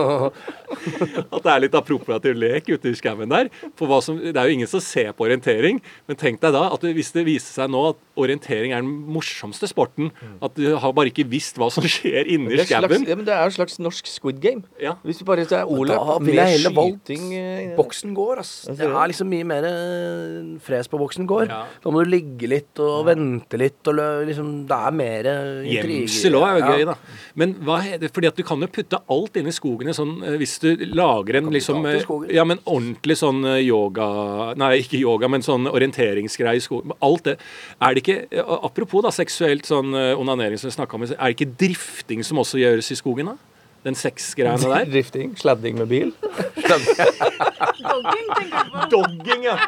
At 1.31 1.43
det 1.45 1.51
er 1.51 1.61
litt 1.63 1.75
appropriativ 1.77 2.35
lek 2.41 2.69
ute 2.73 2.89
i 2.91 2.95
skauen 2.97 3.29
der. 3.31 3.49
For 3.77 3.89
hva 3.89 3.99
som, 4.03 4.17
det 4.19 4.33
er 4.35 4.49
jo 4.49 4.55
ingen 4.57 4.69
som 4.69 4.81
ser 4.83 5.11
på 5.15 5.27
orientering. 5.27 5.79
Men 6.09 6.17
tenk 6.19 6.41
deg 6.43 6.55
da 6.55 6.63
at 6.73 6.83
hvis 6.95 7.11
det 7.15 7.25
viser 7.27 7.61
seg 7.61 7.71
nå 7.73 7.83
at 7.91 7.99
orientering 8.19 8.73
er 8.73 8.81
den 8.83 8.89
morsomste 9.15 9.67
sporten, 9.69 10.09
at 10.43 10.55
du 10.57 10.65
har 10.81 10.93
bare 10.95 11.11
ikke 11.11 11.25
visst 11.29 11.59
hva 11.61 11.69
som 11.73 11.85
skjer 11.95 12.27
inni 12.33 12.55
er, 12.57 12.65
skauen. 12.65 13.05
ja, 13.07 13.15
men 13.19 13.27
det 13.27 13.35
er 13.35 13.43
jo 13.45 13.53
et 13.53 13.57
slags 13.59 13.77
norsk 13.83 14.09
squid 14.09 14.41
game. 14.43 14.63
Ja. 14.81 14.95
Hvis 15.05 15.21
du 15.21 15.25
bare 15.27 15.45
Da 15.45 15.61
vil 15.67 15.93
med 16.25 16.33
jeg 16.39 16.55
heller 16.57 16.75
valgt 16.75 17.05
skyting 17.05 17.27
eh, 17.37 17.75
Boksen 17.77 18.15
går, 18.17 18.41
ass. 18.41 18.53
Det 18.71 18.87
er 18.89 19.11
liksom 19.11 19.29
mye 19.31 19.45
mer 19.47 19.67
eh, 19.69 20.55
fres 20.65 20.89
på 20.91 20.99
boksen 21.01 21.27
går. 21.29 21.47
Ja. 21.51 21.61
Da 21.83 21.93
må 21.93 22.01
du 22.05 22.09
ligge 22.15 22.49
litt 22.49 22.81
og 22.83 23.05
vente 23.09 23.59
litt 23.61 23.85
og 23.91 23.99
lø- 23.99 24.25
liksom 24.29 24.51
Det 24.69 24.79
er 24.89 24.95
mer 24.95 25.29
intriger. 25.29 25.93
Gjemsel 26.05 26.39
òg 26.39 26.47
er 26.49 26.57
jo 26.59 26.71
gøy, 26.73 26.85
da. 26.89 26.95
Men 27.39 27.51
hva 27.67 27.81
er 27.83 27.99
det, 27.99 28.09
fordi 28.15 28.29
at 28.29 28.37
du 28.39 28.43
kan 28.47 28.61
jo 28.63 28.67
putte 28.71 28.99
alt 29.11 29.35
inn 29.39 29.49
i 29.49 29.53
skogen 29.55 29.91
sånn 29.95 30.13
eh, 30.23 30.37
Hvis 30.39 30.55
du 30.63 30.69
lager 30.95 31.39
en 31.41 31.49
liksom 31.51 31.83
eh. 31.89 32.03
Ja, 32.31 32.45
men 32.47 32.61
ordentlig 32.63 33.17
sånn 33.19 33.43
eh, 33.47 33.59
yoga 33.65 34.07
Nei, 34.59 34.77
ikke 34.83 35.01
yoga, 35.01 35.27
men 35.31 35.43
sånn 35.45 35.67
orienteringsgreie 35.67 36.61
i 36.61 36.63
skogen. 36.63 36.95
Alt 37.03 37.27
det. 37.27 37.35
Er 37.83 37.95
det 37.95 38.05
ikke 38.05 38.45
Apropos 38.55 39.03
da 39.03 39.11
seksuelt 39.15 39.67
sånn 39.67 39.91
onanering 39.95 40.59
som 40.59 40.69
vi 40.69 40.75
snakka 40.77 40.97
om, 40.97 41.03
er 41.07 41.15
det 41.19 41.35
ikke 41.35 41.51
drifting 41.59 42.23
som 42.25 42.39
også 42.41 42.59
gjøres 42.61 42.91
i 42.93 42.97
skogen, 42.99 43.33
da? 43.33 43.35
Den 43.85 43.97
sexgreiene 43.99 44.71
der? 44.71 44.87
Drifting, 44.93 45.35
sladding 45.37 45.77
med 45.77 45.87
bil. 45.91 46.13
Dogging, 46.55 48.27
tenker 48.31 48.63
du 48.63 48.71
på. 48.71 48.87
Dogging, 48.95 49.45
ja. 49.51 49.59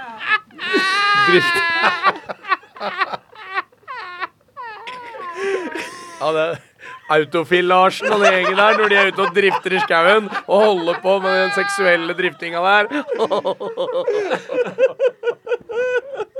Drift. 1.27 1.55
Ja, 6.17 6.31
det 6.33 6.45
Autofil-Larsen 7.15 8.11
og 8.11 8.19
den 8.23 8.33
gjengen 8.35 8.57
der 8.59 8.77
når 8.81 8.89
de 8.91 8.95
er 9.01 9.11
ute 9.13 9.23
og 9.27 9.35
drifter 9.37 9.75
i 9.77 9.79
skauen 9.85 10.27
og 10.47 10.63
holder 10.65 10.97
på 11.03 11.13
med 11.23 11.37
den 11.43 11.51
seksuelle 11.55 12.15
driftinga 12.17 12.59
der. 12.65 12.89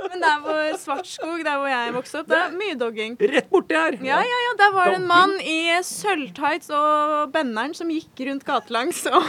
Men 0.08 0.22
der 0.24 0.36
hvor 0.42 0.60
Svartskog, 0.80 1.40
der 1.44 1.56
hvor 1.60 1.68
jeg 1.68 1.92
vokste 1.94 2.20
opp, 2.22 2.28
det 2.30 2.38
er 2.38 2.52
mye 2.56 2.76
dogging. 2.80 3.16
Rett 3.20 3.48
borti 3.52 3.76
her! 3.76 3.96
Ja, 4.06 4.20
ja, 4.24 4.38
ja, 4.46 4.52
Der 4.60 4.72
var 4.74 4.88
det 4.92 5.00
en 5.02 5.06
mann 5.10 5.34
i 5.42 5.56
sølvtights 5.84 6.70
og 6.74 7.32
benneren 7.34 7.74
som 7.76 7.90
gikk 7.92 8.22
rundt 8.28 8.44
gatelangs 8.48 9.02
og 9.10 9.22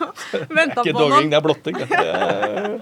venta 0.58 0.82
Ikke 0.82 0.96
på 0.96 1.02
dogging, 1.04 1.28
noen. 1.28 1.30
det 1.30 1.38
er 1.38 1.44
blotting. 1.46 1.78
det. 1.78 1.88
Det 1.90 1.98
er- 2.06 2.80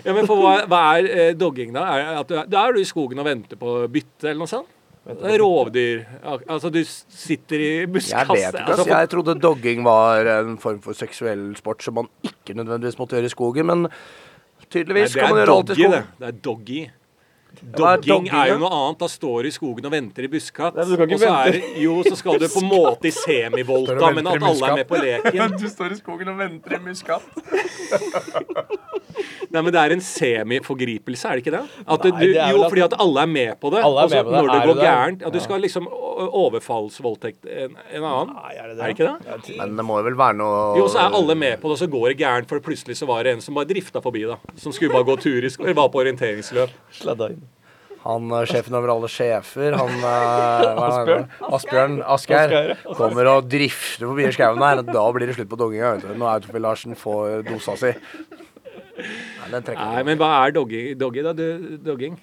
Ja, 0.00 0.14
men 0.16 0.24
for 0.24 0.40
hva, 0.40 0.52
hva 0.64 0.78
er 0.96 1.06
eh, 1.12 1.32
dogging, 1.36 1.74
da? 1.76 1.82
Er, 1.92 2.20
at 2.22 2.28
du, 2.30 2.36
da 2.48 2.60
er 2.64 2.72
du 2.72 2.78
i 2.80 2.86
skogen 2.88 3.18
og 3.20 3.26
venter 3.26 3.58
på 3.60 3.74
bytte, 3.92 4.30
eller 4.30 4.38
noe 4.46 4.48
sånt? 4.48 4.70
Rovdyr. 5.40 6.04
Altså, 6.48 6.70
du 6.72 6.80
sitter 6.84 7.60
i 7.60 7.70
Jeg 7.80 7.88
vet 7.88 8.54
ikke, 8.54 8.64
altså. 8.66 8.86
Jeg 8.88 9.10
trodde 9.12 9.36
dogging 9.40 9.84
var 9.84 10.30
en 10.38 10.56
form 10.58 10.80
for 10.84 10.96
seksuell 10.96 11.50
sport 11.58 11.82
som 11.82 11.94
man 12.00 12.08
ikke 12.26 12.56
nødvendigvis 12.58 12.98
måtte 12.98 13.18
gjøre 13.18 13.30
i 13.30 13.34
skogen, 13.34 13.66
men 13.66 13.86
tydeligvis 14.70 15.12
det 15.14 15.22
kan 15.22 15.34
man 15.34 15.42
gjøre 15.42 15.58
alt 15.58 15.70
i 15.70 15.74
doggy, 15.74 15.92
det. 15.92 16.02
Det 16.18 16.28
er 16.28 16.40
doggy. 16.48 16.80
Er 17.50 17.72
Dogging 17.76 18.28
er 18.30 18.52
jo 18.52 18.58
noe 18.62 18.70
annet. 18.70 19.00
Da 19.00 19.08
står 19.10 19.42
du 19.42 19.48
i 19.50 19.52
skogen 19.54 19.88
og 19.88 19.92
venter 19.92 20.26
i 20.26 20.30
buskatt. 20.30 20.76
Nei, 20.78 20.84
du 20.86 20.94
kan 20.96 21.10
ikke 21.10 21.16
Og 21.16 21.22
så 21.22 21.32
er 21.34 21.58
jo, 21.82 21.96
så 22.06 22.18
skal 22.20 22.38
du 22.38 22.46
på 22.46 22.62
en 22.62 22.70
måte 22.70 23.10
i 23.10 23.14
semivolta, 23.14 24.12
men 24.14 24.30
at 24.30 24.46
alle 24.50 24.70
er 24.70 24.78
med 24.80 24.88
på 24.90 25.00
leken. 25.02 25.56
Du 25.60 25.66
står 25.68 25.96
i 25.96 25.98
skogen 25.98 26.30
og 26.30 26.38
venter 26.38 26.78
i 26.78 26.82
muskat. 26.84 27.26
Nei, 29.50 29.62
men 29.66 29.72
det 29.74 29.80
er 29.82 29.92
en 29.96 30.02
semiforgripelse, 30.06 31.26
er 31.26 31.38
det 31.38 31.42
ikke 31.42 31.52
det? 31.56 31.62
Du, 32.04 32.08
Nei, 32.10 32.20
det 32.20 32.34
jo, 32.52 32.60
at- 32.62 32.70
fordi 32.70 32.82
at 32.84 32.92
alle 33.02 33.22
er 33.24 33.30
med 33.32 33.56
på 33.60 33.70
det. 33.74 33.80
Alle 33.82 34.04
er 34.04 34.12
med 34.12 34.24
på 34.24 34.30
det. 34.30 34.38
Når 34.40 34.50
det 34.52 34.60
Er 34.60 34.66
går 34.70 34.82
gærent 34.84 35.24
At 35.26 35.32
du 35.34 35.40
skal 35.42 35.60
liksom 35.64 35.88
overfallsvoldtekt 35.90 37.46
en, 37.50 37.76
en 37.94 38.04
annen. 38.06 38.34
Nei, 38.36 38.54
er 38.56 38.68
det 38.70 38.76
det? 38.76 38.82
Er 38.82 38.86
det 38.86 38.96
ikke 38.96 39.08
det? 39.48 39.56
Men 39.58 39.76
det 39.80 39.86
må 39.88 39.98
vel 40.06 40.18
være 40.18 40.36
noe 40.40 40.60
Jo, 40.78 40.88
så 40.92 41.02
er 41.04 41.16
alle 41.20 41.34
med 41.38 41.56
på 41.62 41.70
det, 41.70 41.76
og 41.78 41.80
så 41.82 41.88
går 41.90 42.08
det 42.12 42.18
gærent, 42.22 42.48
for 42.50 42.62
plutselig 42.64 42.96
så 43.00 43.08
var 43.10 43.24
det 43.26 43.34
en 43.36 43.42
som 43.44 43.56
bare 43.58 43.68
drifta 43.70 44.02
forbi, 44.04 44.22
da. 44.30 44.36
Som 44.60 44.72
skulle 44.76 44.92
bare 44.94 45.08
gå 45.08 45.16
tur 45.22 45.44
i 45.44 45.50
sko- 45.52 45.64
eller 45.66 45.78
var 45.80 45.90
på 45.94 46.02
orienteringsløp. 46.04 46.70
Sladda 47.00 47.30
inn. 47.34 47.42
Han 48.00 48.30
eh, 48.32 48.46
sjefen 48.48 48.72
over 48.78 48.88
alle 48.94 49.08
sjefer, 49.12 49.74
han 49.76 49.90
eh, 50.08 51.04
det? 51.10 51.18
Asbjørn 51.52 51.98
Asgeir, 52.08 52.76
kommer 52.96 53.28
og 53.34 53.50
drifter 53.52 54.06
forbi 54.08 54.30
skauen 54.32 54.62
her. 54.64 54.80
Da 54.88 55.02
blir 55.12 55.28
det 55.28 55.36
slutt 55.36 55.50
på 55.52 55.58
du. 55.60 55.66
Når 55.74 56.28
Autofil 56.38 56.64
Larsen 56.64 56.96
får 56.96 57.42
dosa 57.50 57.76
si. 57.76 57.92
Nei, 59.02 59.60
den 59.60 59.74
Nei, 59.74 60.02
men 60.08 60.18
hva 60.18 60.30
er 60.46 60.52
doggy, 60.56 60.94
doggy 60.94 61.22
da? 61.26 61.32
Du, 61.32 61.76
dogging? 61.84 62.18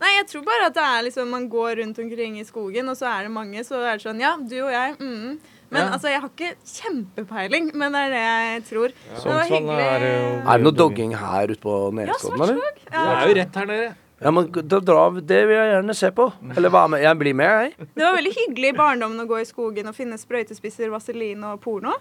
Nei, 0.00 0.10
jeg 0.18 0.26
tror 0.28 0.42
bare 0.44 0.66
at 0.68 0.74
det 0.76 0.82
er 0.84 1.02
liksom 1.06 1.30
Man 1.30 1.48
går 1.48 1.78
rundt 1.80 1.98
omkring 2.02 2.38
i 2.40 2.44
skogen, 2.44 2.88
og 2.90 2.96
så 2.98 3.06
er 3.08 3.22
det 3.28 3.32
mange, 3.32 3.62
så 3.64 3.78
er 3.84 3.96
det 3.96 4.02
sånn 4.04 4.20
Ja, 4.20 4.34
du 4.36 4.56
og 4.66 4.72
jeg. 4.74 4.96
Mm. 5.00 5.38
Men 5.70 5.80
Ja. 5.80 5.90
altså, 5.96 6.10
jeg 6.12 6.20
har 6.20 6.28
ikke 6.28 6.54
kjempepeiling, 6.70 7.70
men 7.74 7.92
det 7.96 8.00
er 8.06 8.10
det 8.14 8.22
jeg 8.24 8.64
tror. 8.68 8.88
Det 8.94 9.24
var 9.24 9.44
hyggelig. 9.48 9.84
er 9.84 10.00
jo- 10.06 10.42
Er 10.50 10.58
det 10.58 10.62
noe 10.64 10.72
dogging 10.72 11.14
her 11.16 11.46
ute 11.48 11.60
på 11.60 11.74
Ja, 11.98 12.12
Nesodden, 12.12 12.42
eller? 12.42 12.72
Ja. 12.92 13.04
Det 13.04 13.22
er 13.22 13.28
jo 13.28 13.34
rett 13.40 13.54
her 13.54 13.66
nede. 13.66 13.94
Ja, 14.22 14.30
men 14.30 14.46
da 14.52 14.78
dra, 14.80 15.10
Det 15.20 15.46
vil 15.48 15.56
jeg 15.56 15.72
gjerne 15.74 15.94
se 15.96 16.10
på. 16.10 16.32
Eller 16.56 16.70
hva 16.70 16.88
med. 16.88 17.02
Jeg 17.02 17.18
blir 17.18 17.34
med, 17.34 17.46
jeg. 17.46 17.88
Det 17.94 18.02
var 18.04 18.14
veldig 18.16 18.34
hyggelig 18.36 18.68
i 18.68 18.76
barndommen 18.78 19.20
å 19.20 19.26
gå 19.28 19.40
i 19.40 19.44
skogen 19.44 19.88
og 19.88 19.94
finne 19.94 20.14
sprøytespisser, 20.16 20.88
vaselin 20.90 21.42
og 21.44 21.60
porno. 21.60 21.92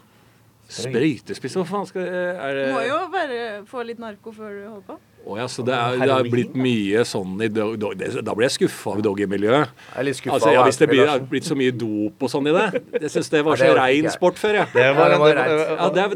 Sprøytespiss, 0.70 1.55
hva 1.60 1.65
faen 1.67 1.88
skal 1.89 2.05
er 2.08 2.53
det 2.58 2.67
Må 2.74 2.84
jo 2.88 3.00
bare 3.13 3.39
få 3.70 3.84
litt 3.86 4.00
narko 4.01 4.32
før 4.36 4.53
du 4.55 4.62
holder 4.70 4.86
på. 4.88 5.00
Å 5.24 5.38
ja, 5.39 5.46
så 5.48 5.63
det, 5.63 5.72
er, 5.72 6.01
det 6.01 6.12
har 6.12 6.25
blitt 6.27 6.55
mye 6.60 7.03
sånn 7.08 7.38
i 7.46 7.48
dog, 7.48 7.77
dog, 7.79 7.93
det, 7.96 8.10
Da 8.27 8.34
blir 8.36 8.50
jeg 8.50 8.55
skuffa 8.58 8.91
av 8.98 9.03
doggy-miljøet. 9.05 9.70
Er. 9.96 10.10
Altså, 10.34 10.51
ja, 10.51 10.65
hvis 10.67 10.79
det 10.82 10.89
blir, 10.91 11.03
er 11.05 11.12
har 11.13 11.24
blitt 11.32 11.48
så 11.48 11.55
mye 11.55 11.72
dop 11.72 12.25
og 12.27 12.32
sånn 12.34 12.50
i 12.51 12.55
det. 12.55 12.82
Jeg 13.05 13.13
syns 13.13 13.32
det 13.32 13.43
var 13.48 13.60
så 13.62 13.70
rein 13.77 14.10
sport 14.12 14.41
før, 14.41 14.58
jeg. 14.60 14.67
Det 14.74 14.89
var, 14.98 15.00
Ja, 15.00 15.05
det 15.05 15.13
det 15.13 15.22
var- 15.24 15.38
reit. 15.39 15.53
Ja, 15.70 15.89
det, 15.96 16.08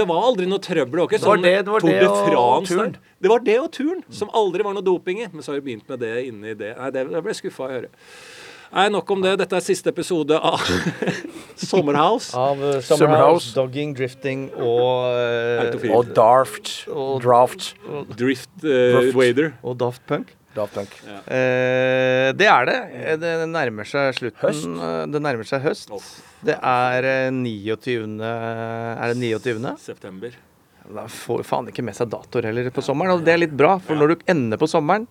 det, 0.00 0.08
var, 0.10 0.22
aldri 0.26 0.48
noe 0.50 0.58
trøbbel. 0.58 0.96
Det 0.96 1.02
var 1.04 1.06
ikke 1.06 1.20
Det 1.20 1.26
sånn 1.28 1.42
det- 1.46 1.54
det 1.62 1.66
Tour 1.66 1.80
det 1.86 2.00
de 2.00 2.32
France. 2.32 2.98
Det 3.22 3.30
var 3.30 3.38
det 3.46 3.58
og 3.60 3.70
turn, 3.72 4.02
som 4.10 4.28
aldri 4.34 4.62
var 4.66 4.74
noe 4.74 4.82
doping 4.82 5.22
i. 5.22 5.28
Men 5.32 5.42
så 5.42 5.52
har 5.54 5.60
vi 5.60 5.70
begynt 5.70 5.88
med 5.88 6.00
det 6.00 6.26
inni 6.26 6.54
det. 6.58 6.76
Nei, 6.76 6.90
det, 6.90 7.06
det 7.12 7.22
ble 7.22 7.32
jeg 7.32 7.42
skuffa 7.44 7.64
av 7.64 7.70
å 7.70 7.74
høre. 7.78 7.88
Nei, 8.72 8.88
nok 8.92 9.10
om 9.14 9.22
det. 9.24 9.36
Dette 9.40 9.56
er 9.58 9.64
siste 9.64 9.92
episode 9.92 10.36
av 10.38 10.60
Sommerhouse. 11.56 12.32
Av 12.36 12.56
uh, 12.58 12.80
Summerhouse. 12.80 12.98
Summerhouse, 12.98 13.52
dogging, 13.56 13.94
drifting 13.96 14.48
og 14.56 15.12
uh, 15.12 15.92
Og 15.96 16.10
Darft. 16.16 16.72
Og- 16.90 17.20
Draft. 17.24 17.70
Drift 18.18 18.50
uh, 18.66 19.12
Wader. 19.16 19.52
og 19.62 19.78
Daft 19.80 20.02
Punk. 20.08 20.34
Daft 20.56 20.72
Punk. 20.72 20.92
Eh, 21.28 22.30
det 22.32 22.46
er 22.48 22.64
det. 22.64 22.76
Eh, 22.96 23.16
Det 23.20 23.32
nærmer 23.52 23.84
seg 23.84 24.14
slutten. 24.16 24.40
Høst. 24.40 24.64
Eh, 24.64 25.02
Det 25.12 25.20
nærmer 25.20 25.44
seg 25.44 25.60
høst. 25.66 25.92
Det 26.48 26.56
er 26.56 27.04
eh, 27.10 27.26
29. 27.28 28.16
Er 28.24 29.12
det 29.12 29.18
29.? 29.20 29.74
September. 29.84 30.32
Da 30.96 31.04
får 31.12 31.42
faen 31.44 31.68
ikke 31.68 31.84
med 31.84 31.96
seg 31.98 32.08
datoer 32.08 32.48
heller 32.48 32.70
på 32.72 32.80
sommeren. 32.86 33.18
Og 33.18 33.24
det 33.26 33.34
er 33.34 33.42
litt 33.44 33.52
bra, 33.58 33.74
for 33.84 34.00
når 34.00 34.14
du 34.14 34.24
ender 34.32 34.56
på 34.60 34.68
sommeren, 34.70 35.04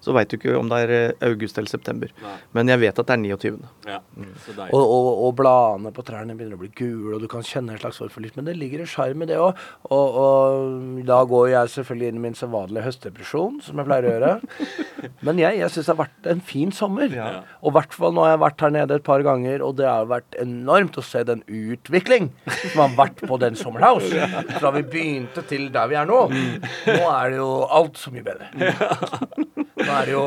så 0.00 0.14
veit 0.16 0.30
du 0.32 0.38
ikke 0.38 0.56
om 0.56 0.70
det 0.70 0.78
er 0.86 0.92
eh, 0.96 1.26
august 1.28 1.58
eller 1.60 1.70
september. 1.70 2.12
Nei. 2.24 2.36
Men 2.56 2.72
jeg 2.72 2.80
vet 2.80 3.00
at 3.02 3.10
det 3.10 3.16
er 3.16 3.22
29. 3.22 3.58
Ja, 3.88 3.98
så. 4.44 4.54
Og, 4.70 4.80
og, 4.80 5.08
og 5.26 5.34
bladene 5.38 5.92
på 5.94 6.04
trærne 6.06 6.36
begynner 6.38 6.56
å 6.56 6.62
bli 6.62 6.70
gule, 6.76 7.16
og 7.16 7.24
du 7.24 7.28
kan 7.30 7.44
kjenne 7.46 7.74
en 7.74 7.82
slags 7.82 8.00
form 8.00 8.12
for 8.14 8.24
Men 8.38 8.48
det 8.48 8.56
ligger 8.56 8.84
en 8.84 8.90
sjarm 8.90 9.24
i 9.24 9.28
det 9.28 9.38
òg. 9.40 9.60
Og, 9.92 10.18
og 10.24 11.00
da 11.08 11.20
går 11.28 11.50
jeg 11.52 11.74
selvfølgelig 11.76 12.10
inn 12.10 12.20
i 12.20 12.24
min 12.24 12.38
sedvanlige 12.38 12.86
høstdepresjon, 12.86 13.60
som 13.66 13.80
jeg 13.82 13.90
pleier 13.90 14.08
å 14.08 14.14
gjøre. 14.14 14.32
Men 15.26 15.42
jeg, 15.42 15.60
jeg 15.60 15.74
syns 15.74 15.90
det 15.90 15.94
har 15.94 16.00
vært 16.00 16.30
en 16.32 16.42
fin 16.50 16.72
sommer. 16.74 17.12
Ja. 17.12 17.28
Og 17.60 17.72
i 17.72 17.76
hvert 17.76 17.96
fall 17.96 18.16
nå 18.16 18.24
har 18.24 18.34
jeg 18.34 18.44
vært 18.46 18.64
her 18.64 18.74
nede 18.78 19.00
et 19.00 19.06
par 19.06 19.24
ganger, 19.26 19.64
og 19.66 19.76
det 19.80 19.88
har 19.88 20.08
vært 20.10 20.38
enormt 20.40 20.96
å 21.00 21.04
se 21.04 21.24
den 21.28 21.44
utvikling 21.44 22.30
som 22.48 22.86
har 22.86 22.96
vært 22.98 23.24
på 23.28 23.40
den 23.42 23.58
Sommerhouse. 23.60 24.28
Fra 24.56 24.72
vi 24.76 24.84
begynte 24.96 25.44
til 25.50 25.68
der 25.74 25.90
vi 25.90 26.00
er 26.00 26.08
nå. 26.08 26.22
Nå 26.30 27.00
er 27.12 27.34
det 27.34 27.40
jo 27.42 27.50
alt 27.68 28.00
så 28.00 28.12
mye 28.14 28.24
bedre. 28.24 29.68
Nå 29.80 29.94
er 30.00 30.08
det 30.10 30.14
jo 30.14 30.24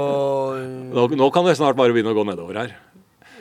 Nå, 0.93 1.05
nå 1.19 1.29
kan 1.35 1.45
det 1.47 1.55
snart 1.59 1.77
bare 1.79 1.93
begynne 1.95 2.13
å 2.13 2.17
gå 2.17 2.25
nedover 2.27 2.59
her. 2.63 2.73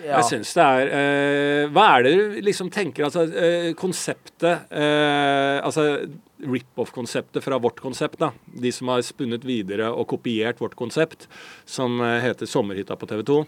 ja. 0.03 0.19
Jeg 0.19 0.25
syns 0.29 0.53
det 0.59 0.65
er 0.67 0.93
eh, 0.99 1.71
Hva 1.73 1.85
er 1.97 2.07
det 2.09 2.13
du 2.19 2.41
liksom 2.49 2.71
tenker 2.75 3.07
Altså, 3.07 3.23
eh, 3.39 3.69
konseptet 3.79 4.73
eh, 4.75 5.59
Altså 5.63 5.87
rip-off-konseptet 6.43 7.45
fra 7.45 7.59
vårt 7.59 7.81
konsept, 7.81 8.19
da. 8.21 8.31
De 8.47 8.73
som 8.73 8.91
har 8.93 9.03
spunnet 9.07 9.45
videre 9.47 9.91
og 9.91 10.07
kopiert 10.13 10.61
vårt 10.63 10.77
konsept, 10.79 11.29
som 11.69 12.01
eh, 12.01 12.21
heter 12.25 12.49
Sommerhytta 12.49 12.97
på 12.99 13.09
TV 13.11 13.23
2. 13.29 13.39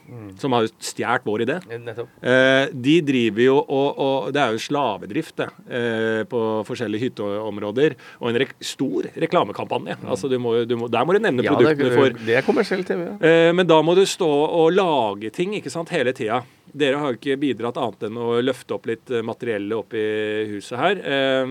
Som 0.40 0.56
har 0.56 0.66
jo 0.66 0.72
stjålet 0.78 1.28
vår 1.28 1.44
idé. 1.46 1.58
Eh, 1.68 2.72
de 2.72 2.96
driver 3.04 3.44
jo 3.44 3.56
og, 3.60 4.00
og 4.00 4.32
Det 4.34 4.42
er 4.42 4.56
jo 4.56 4.62
slavedrift 4.62 5.36
det, 5.40 5.48
eh, 5.68 6.22
på 6.30 6.40
forskjellige 6.68 7.08
hytteområder. 7.08 7.96
Og 8.22 8.30
en 8.30 8.40
re 8.42 8.48
stor 8.64 9.08
reklamekampanje. 9.20 9.98
Altså 10.04 10.30
du 10.30 10.38
må, 10.42 10.56
du 10.68 10.76
må, 10.80 10.90
der 10.92 11.06
må 11.06 11.16
du 11.16 11.20
nevne 11.22 11.44
Ja, 11.44 11.54
det, 11.54 11.76
produktene 11.76 11.94
for 11.94 12.26
det 12.26 12.40
er 12.40 12.46
kommersiell 12.46 12.84
TV. 12.86 13.06
Ja. 13.08 13.16
Eh, 13.20 13.52
men 13.54 13.68
da 13.68 13.80
må 13.84 13.96
du 13.98 14.04
stå 14.08 14.28
og 14.28 14.72
lage 14.74 15.32
ting 15.34 15.56
ikke 15.58 15.72
sant, 15.72 15.92
hele 15.94 16.14
tida. 16.16 16.42
Dere 16.74 16.98
har 16.98 17.12
jo 17.12 17.20
ikke 17.20 17.38
bidratt 17.38 17.76
annet 17.78 18.08
enn 18.08 18.16
å 18.18 18.40
løfte 18.42 18.74
opp 18.74 18.88
litt 18.90 19.06
materiellet 19.06 19.34
materielle 19.44 19.78
opp 19.78 19.94
i 19.94 20.54
huset 20.54 20.78
her. 20.78 21.00
Eh, 21.04 21.46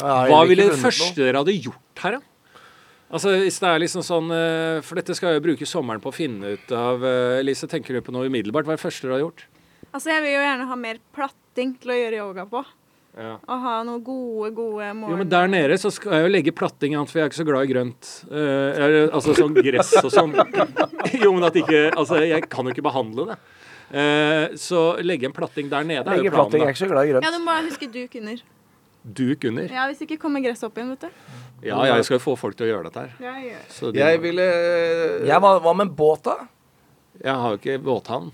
hva 0.00 0.44
ville 0.48 0.68
det 0.70 0.78
første 0.80 1.20
dere 1.20 1.42
hadde 1.42 1.56
gjort 1.56 2.04
her, 2.04 2.18
da? 2.18 2.30
Altså, 3.14 3.34
hvis 3.44 3.60
det 3.62 3.68
er 3.68 3.82
liksom 3.82 4.02
sånn 4.02 4.30
eh, 4.34 4.78
For 4.82 4.98
dette 4.98 5.14
skal 5.14 5.30
jeg 5.30 5.38
jo 5.38 5.44
bruke 5.44 5.66
sommeren 5.68 6.02
på 6.02 6.10
å 6.10 6.14
finne 6.14 6.56
ut 6.56 6.72
av. 6.74 7.04
eh, 7.06 7.40
Elise, 7.42 7.68
tenker 7.70 7.94
du 7.94 8.02
på 8.02 8.14
noe 8.14 8.26
umiddelbart? 8.26 8.66
Hva 8.66 8.74
er 8.74 8.80
det 8.80 8.86
første 8.86 9.06
dere 9.06 9.18
har 9.18 9.26
gjort? 9.26 9.44
Altså, 9.92 10.08
jeg 10.10 10.24
vil 10.24 10.34
jo 10.34 10.40
gjerne 10.42 10.70
ha 10.70 10.78
mer 10.80 10.98
platting 11.14 11.76
til 11.78 11.92
å 11.94 11.98
gjøre 12.00 12.18
yoga 12.24 12.46
på. 12.50 12.64
Ja. 13.14 13.36
Og 13.38 13.60
ha 13.62 13.74
noen 13.86 14.00
gode, 14.02 14.48
gode 14.56 14.88
morgen... 14.98 15.12
Jo, 15.12 15.18
men 15.20 15.28
Der 15.30 15.50
nede 15.52 15.76
så 15.78 15.92
skal 15.94 16.16
jeg 16.16 16.24
jo 16.24 16.30
legge 16.34 16.54
platting, 16.56 16.96
for 17.06 17.20
jeg 17.20 17.28
er 17.28 17.30
ikke 17.30 17.38
så 17.38 17.46
glad 17.46 17.68
i 17.68 17.70
grønt. 17.70 18.08
Uh, 18.26 19.04
altså 19.14 19.36
sånn 19.38 19.54
gress 19.54 19.92
og 20.00 20.10
sånn. 20.10 20.34
Jo, 21.22 21.30
men 21.36 21.46
at 21.46 21.54
ikke 21.60 21.84
Altså, 21.92 22.18
jeg 22.26 22.48
kan 22.50 22.66
jo 22.66 22.74
ikke 22.74 22.82
behandle 22.88 23.28
det. 23.30 23.38
Uh, 23.94 24.56
så 24.58 24.82
legge 25.04 25.28
en 25.28 25.36
platting 25.36 25.70
der 25.70 25.86
nede 25.86 26.02
er 26.02 26.18
jo 26.18 26.24
Legge 26.24 26.34
platting, 26.34 26.64
jeg 26.64 26.72
er 26.72 26.74
ikke 26.74 26.82
så 26.82 26.90
glad 26.90 27.06
i 27.06 27.14
grønt. 27.14 27.28
Ja, 27.28 27.36
du 27.36 27.46
må 27.46 27.54
huske 27.68 27.90
duk 27.94 28.18
under. 28.18 28.42
Duk 29.04 29.44
under. 29.44 29.68
Ja, 29.68 29.84
Hvis 29.90 30.00
ikke 30.06 30.16
kommer 30.22 30.40
gresset 30.40 30.64
opp 30.70 30.78
igjen, 30.80 30.94
vet 30.94 31.04
du. 31.04 31.34
Ja, 31.64 31.80
jeg 31.88 32.04
skal 32.06 32.18
jo 32.18 32.22
få 32.24 32.36
folk 32.40 32.56
til 32.56 32.66
å 32.68 32.70
gjøre 32.70 32.88
dette 32.88 33.04
her. 33.04 33.12
Ja, 33.20 33.34
jeg 33.40 33.50
gjør. 33.52 33.66
Så 33.72 33.92
de, 33.92 34.00
Jeg 34.00 34.22
ville 34.22 34.46
var, 35.44 35.60
hva 35.64 35.74
med 35.76 35.92
båt, 35.96 36.24
da? 36.24 36.48
jeg 37.22 37.34
har 37.34 37.52
jo 37.54 37.60
ikke 37.60 37.76
båthavn. 37.84 38.32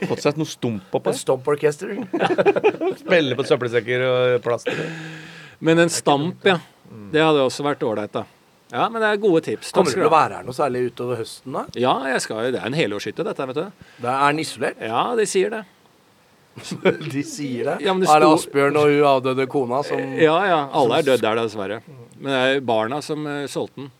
Fått 0.07 0.23
seg 0.23 0.39
noe 0.39 0.47
stump 0.47 0.95
oppå. 0.95 1.11
Et 1.11 1.19
stomporkester? 1.19 1.97
Spille 3.03 3.35
på 3.35 3.45
søppelsekker 3.49 4.07
og 4.07 4.37
plaster. 4.45 4.79
Men 5.59 5.83
en 5.85 5.91
stamp, 5.93 6.45
ja. 6.47 6.59
Det 7.13 7.21
hadde 7.21 7.43
også 7.43 7.65
vært 7.65 7.83
ålreit, 7.85 8.13
da. 8.13 8.25
Ja, 8.73 8.87
men 8.89 9.03
det 9.03 9.09
er 9.11 9.19
gode 9.21 9.43
tips. 9.45 9.69
Takk 9.69 9.83
Kommer 9.83 9.93
du 9.93 9.99
til 9.99 10.07
å 10.07 10.13
være 10.13 10.39
her 10.39 10.45
noe 10.47 10.57
særlig 10.57 10.87
utover 10.89 11.19
høsten, 11.21 11.53
da? 11.53 11.63
Ja, 11.77 11.93
jeg 12.09 12.23
skal, 12.25 12.49
det 12.55 12.61
er 12.61 12.69
en 12.69 12.77
helårshytte, 12.77 13.25
dette, 13.25 13.47
vet 13.51 13.59
du. 13.59 13.87
Det 14.01 14.13
er 14.13 14.33
den 14.33 14.41
isolert? 14.41 14.81
Ja, 14.81 15.03
de 15.19 15.27
sier 15.29 15.53
det. 15.53 15.63
De 17.13 17.23
sier 17.25 17.65
det. 17.65 17.75
Ja, 17.81 17.95
men 17.95 18.03
det 18.03 18.11
er 18.13 18.21
det 18.21 18.29
Asbjørn 18.29 18.75
og 18.77 18.91
hun 18.91 19.07
avdøde 19.09 19.47
kona 19.49 19.79
som 19.87 19.97
Ja, 20.21 20.35
ja. 20.45 20.59
Alle 20.77 20.99
er 21.01 21.07
dødd 21.07 21.23
der, 21.25 21.39
dessverre. 21.41 21.79
Men 22.19 22.29
det 22.29 22.41
er 22.41 22.65
barna 22.65 22.99
som 23.01 23.25
uh, 23.25 23.45
solgte 23.49 23.81
den. 23.81 23.91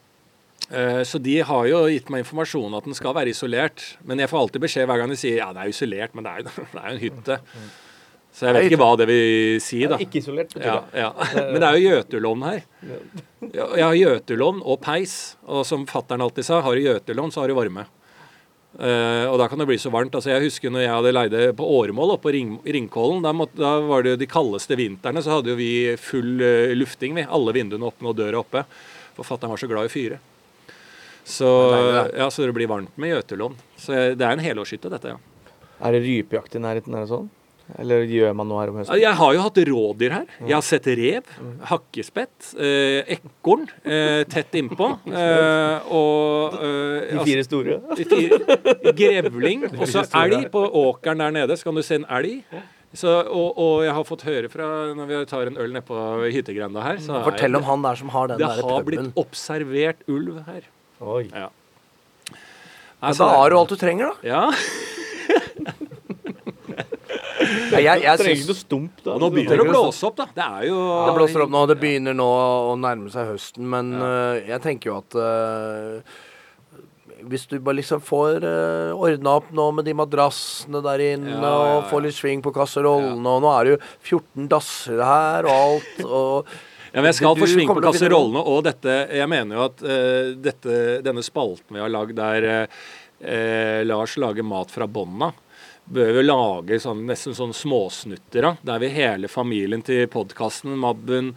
Eh, 0.70 1.02
så 1.04 1.20
de 1.20 1.36
har 1.44 1.66
jo 1.68 1.82
gitt 1.92 2.08
meg 2.14 2.24
informasjon 2.24 2.78
at 2.78 2.86
den 2.88 2.96
skal 2.98 3.16
være 3.18 3.34
isolert. 3.34 3.84
Men 4.08 4.22
jeg 4.22 4.32
får 4.32 4.46
alltid 4.46 4.64
beskjed 4.64 4.88
hver 4.90 5.02
gang 5.02 5.12
de 5.12 5.18
sier 5.20 5.42
ja, 5.42 5.50
det 5.54 5.66
er 5.66 5.74
isolert, 5.74 6.14
men 6.16 6.26
det 6.26 6.34
er 6.34 6.44
jo 6.46 6.54
det 6.74 6.84
er 6.84 6.86
jo 6.88 6.94
en 6.94 7.04
hytte. 7.04 7.40
Så 8.34 8.48
jeg 8.48 8.56
vet 8.56 8.72
ikke 8.72 8.80
hva 8.82 8.94
det 8.98 9.06
vil 9.06 9.60
si, 9.62 9.84
da. 9.86 9.98
Ikke 10.02 10.18
isolert, 10.18 10.54
betyr 10.56 10.72
det. 10.72 11.02
ja. 11.04 11.10
Men 11.52 11.60
det 11.62 11.68
er 11.68 11.76
jo 11.78 11.90
gjøturlovn 11.92 12.46
her. 12.48 12.64
Ja, 13.54 13.68
Jeg 13.78 13.84
har 13.84 13.98
gjøturlovn 14.00 14.64
og 14.66 14.80
peis. 14.82 15.36
Og 15.46 15.62
som 15.70 15.84
fattern 15.90 16.24
alltid 16.26 16.48
sa, 16.48 16.62
har 16.66 16.74
du 16.74 16.82
gjøturlovn, 16.82 17.34
så 17.36 17.44
har 17.44 17.54
du 17.54 17.58
varme. 17.60 17.86
Uh, 18.74 19.30
og 19.30 19.38
da 19.38 19.46
kan 19.46 19.62
det 19.62 19.68
bli 19.70 19.78
så 19.78 19.92
varmt. 19.94 20.16
Altså 20.18 20.32
Jeg 20.32 20.48
husker 20.48 20.74
når 20.74 20.82
jeg 20.82 20.90
hadde 20.96 21.12
leide 21.14 21.42
på 21.60 21.68
Åremål 21.78 22.16
oppe 22.16 22.26
på 22.26 22.34
Ring, 22.34 22.56
Ringkollen. 22.66 23.22
Da, 23.22 23.36
måtte, 23.38 23.60
da 23.62 23.76
var 23.86 24.02
det 24.02 24.16
jo 24.16 24.22
de 24.24 24.30
kaldeste 24.32 24.80
vintrene, 24.80 25.22
så 25.22 25.36
hadde 25.38 25.54
jo 25.54 25.60
vi 25.60 25.70
full 26.02 26.42
uh, 26.42 26.74
lufting, 26.74 27.14
vi. 27.20 27.28
Alle 27.30 27.54
vinduene 27.54 27.86
åpne 27.92 28.10
og 28.16 28.18
døra 28.18 28.42
oppe. 28.42 28.66
For 29.14 29.30
fatter'n 29.30 29.54
var 29.54 29.62
så 29.62 29.70
glad 29.70 29.92
i 29.92 29.94
fyre. 29.94 30.18
Så, 31.24 31.48
Det 31.70 32.18
ja, 32.18 32.26
så 32.34 32.50
det 32.50 32.58
blir 32.58 32.68
varmt 32.68 32.98
med 32.98 33.14
gjøturlovn. 33.14 33.62
Så 33.78 33.94
det 34.18 34.26
er 34.26 34.34
en 34.34 34.42
helårshytte, 34.44 34.90
dette, 34.92 35.14
ja. 35.14 35.22
Er 35.86 35.94
det 35.94 36.02
rypejakt 36.02 36.58
i 36.58 36.62
nærheten 36.64 36.98
Er 36.98 37.06
det 37.06 37.12
sånn? 37.14 37.30
Eller 37.80 38.04
gjør 38.06 38.34
man 38.38 38.50
noe 38.52 38.60
her 38.62 38.72
om 38.74 38.78
høsten? 38.82 39.00
Jeg 39.02 39.16
har 39.20 39.34
jo 39.34 39.42
hatt 39.46 39.60
rådyr 39.70 40.14
her. 40.18 40.26
Jeg 40.44 40.54
har 40.56 40.66
sett 40.68 40.90
rev, 41.00 41.32
hakkespett, 41.72 42.52
eh, 42.60 43.16
ekorn 43.16 43.66
eh, 43.86 44.22
tett 44.30 44.54
innpå. 44.60 44.90
Eh, 45.08 45.88
og 45.96 46.58
eh, 46.60 47.14
De 47.14 47.24
fire 47.24 47.46
store? 47.48 47.80
fire, 48.14 48.94
grevling. 49.00 49.66
Og 49.80 49.88
så 49.90 50.04
elg 50.24 50.50
på 50.54 50.64
åkeren 50.84 51.24
der 51.24 51.36
nede. 51.40 51.58
Så 51.58 51.70
kan 51.70 51.80
du 51.80 51.84
se 51.86 52.02
en 52.02 52.08
elg. 52.20 52.44
Så, 52.94 53.10
og, 53.10 53.58
og 53.58 53.80
jeg 53.88 53.94
har 53.98 54.06
fått 54.06 54.22
høre 54.28 54.50
fra 54.54 54.68
når 54.94 55.08
vi 55.10 55.20
tar 55.32 55.50
en 55.50 55.56
øl 55.58 55.72
nedpå 55.74 55.96
hyttegrenda 56.30 56.84
her 56.86 57.00
så 57.02 57.16
er 57.18 57.24
Fortell 57.26 57.58
om 57.58 57.64
han 57.66 57.82
der 57.82 57.98
som 57.98 58.12
har 58.14 58.30
den 58.30 58.38
det 58.38 58.52
har 58.54 58.86
blitt 58.86 59.18
observert 59.18 60.04
ulv 60.06 60.44
her. 60.46 60.68
Oi. 61.02 61.24
Ja. 61.32 61.48
Ja, 62.30 63.10
Altså, 63.10 63.26
da 63.26 63.40
har 63.42 63.50
du 63.50 63.58
alt 63.58 63.74
du 63.74 63.76
trenger, 63.82 64.14
da. 64.14 64.30
ja. 64.30 64.44
Ja, 67.74 67.80
jeg, 67.80 68.04
jeg 68.04 68.20
Trenger 68.22 68.42
ikke 68.42 68.52
noe 68.52 68.60
stump, 68.60 69.00
da. 69.04 69.16
Og 69.16 69.24
nå 69.24 69.32
begynner 69.34 69.62
det 69.62 69.66
å 69.66 69.72
blåse 69.72 70.10
opp, 70.10 70.20
da. 70.20 70.28
Det 70.36 70.46
er 70.46 70.68
jo 70.72 70.84
det 71.08 71.16
blåser 71.18 71.46
opp 71.46 71.56
nå. 71.56 71.64
Det 71.72 71.80
begynner 71.82 72.18
nå 72.18 72.30
å 72.74 72.76
nærme 72.80 73.14
seg 73.14 73.34
høsten, 73.34 73.66
men 73.74 73.96
øh, 74.00 74.44
jeg 74.48 74.64
tenker 74.64 74.92
jo 74.92 75.00
at 75.00 75.18
øh, 75.20 76.16
hvis 77.30 77.46
du 77.48 77.58
bare 77.64 77.80
liksom 77.80 78.02
får 78.04 78.44
uh, 78.44 78.92
ordna 79.00 79.38
opp 79.40 79.50
nå 79.56 79.70
med 79.78 79.88
de 79.88 79.96
madrassene 79.98 80.82
der 80.84 81.04
inne, 81.06 81.38
Ja, 81.38 81.40
ja, 81.40 81.78
og 81.78 81.90
får 81.92 82.06
litt 82.08 82.18
sving 82.18 82.44
på 82.44 82.54
kasserollene, 82.56 83.36
og 83.36 83.44
nå 83.46 83.52
er 83.54 83.64
det 83.64 83.74
jo 83.76 83.80
14 84.20 84.50
dasser 84.52 85.04
her 85.04 85.48
og 85.48 85.54
alt, 85.54 86.02
og 86.20 86.54
Ja, 86.94 87.02
men 87.02 87.10
jeg 87.10 87.20
skal 87.22 87.38
Du 87.38 87.46
få 87.46 87.50
sving 87.50 87.70
på 87.70 87.74
kommer 87.74 87.88
til 87.88 87.90
å 87.90 87.96
finne 87.96 88.10
kasserollene, 88.10 88.44
og 88.54 88.66
dette 88.68 88.98
Jeg 89.20 89.32
mener 89.32 89.60
jo 89.60 89.64
at 89.70 89.86
eh, 89.88 90.34
dette, 90.50 90.82
denne 91.06 91.24
spalten 91.26 91.78
vi 91.78 91.82
har 91.84 91.94
lagd 91.94 92.18
der 92.20 92.50
eh, 92.50 92.84
eh, 93.24 93.80
Lars 93.88 94.18
lager 94.22 94.46
mat 94.46 94.74
fra 94.74 94.88
bånn 94.88 95.30
av, 95.30 95.40
bør 95.94 96.12
vi 96.18 96.24
lage 96.26 96.80
sånn, 96.84 97.04
nesten 97.08 97.36
sånn 97.38 97.54
småsnutter 97.56 98.48
av. 98.50 98.58
Der 98.66 98.82
vi 98.84 98.90
hele 98.96 99.30
familien 99.32 99.84
til 99.86 100.08
podkasten, 100.12 100.74
Mabben, 100.82 101.34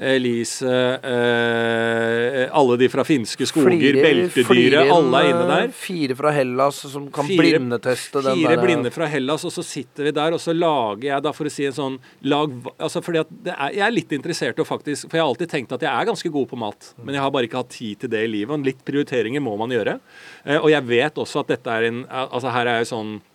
Elise, 0.00 0.70
eh, 1.04 2.48
alle 2.56 2.76
de 2.80 2.88
fra 2.92 3.04
finske 3.06 3.46
skoger, 3.48 3.98
beltedyret, 4.02 4.90
alle 4.92 5.20
er 5.22 5.30
inne 5.32 5.46
der. 5.50 5.72
Fire 5.76 6.16
fra 6.18 6.32
Hellas 6.34 6.80
som 6.92 7.08
kan 7.12 7.28
Fire- 7.28 7.40
blindeteste 7.58 8.22
den 8.24 8.38
Fire 8.40 8.56
der 8.56 8.62
blinde 8.64 8.92
fra 8.94 9.06
Hellas, 9.10 9.44
og 9.44 9.52
så 9.54 9.64
sitter 9.66 10.04
vi 10.08 10.14
der, 10.16 10.32
og 10.36 10.40
så 10.40 10.54
lager 10.56 11.08
jeg 11.10 11.22
da, 11.22 11.32
for 11.36 11.44
å 11.44 11.50
si 11.52 11.66
en 11.68 11.76
sånn 11.76 11.98
lag, 12.22 12.50
altså 12.78 13.02
fordi 13.04 13.20
at 13.24 13.28
det 13.44 13.54
er, 13.56 13.70
Jeg 13.70 13.86
er 13.86 13.90
litt 13.94 14.12
interessert 14.12 14.58
i 14.58 14.62
å 14.62 14.66
faktisk 14.66 15.08
For 15.08 15.16
jeg 15.16 15.22
har 15.22 15.28
alltid 15.30 15.48
tenkt 15.50 15.72
at 15.72 15.80
jeg 15.80 15.90
er 15.90 16.04
ganske 16.08 16.30
god 16.32 16.48
på 16.50 16.56
mat, 16.58 16.94
men 17.04 17.14
jeg 17.14 17.22
har 17.22 17.30
bare 17.30 17.44
ikke 17.46 17.60
hatt 17.62 17.70
tid 17.70 17.98
til 18.00 18.10
det 18.10 18.24
i 18.24 18.30
livet. 18.30 18.50
Og 18.50 18.64
litt 18.66 18.84
prioriteringer 18.84 19.40
må 19.40 19.56
man 19.56 19.70
gjøre. 19.70 19.98
Eh, 20.44 20.58
og 20.58 20.70
jeg 20.70 20.82
vet 20.88 21.14
også 21.14 21.40
at 21.40 21.46
dette 21.48 21.66
er 21.70 21.82
en 21.88 22.00
Altså 22.10 22.50
her 22.52 22.66
er 22.66 22.78
jo 22.82 22.88
sånn 22.90 23.10
eh, 23.16 23.29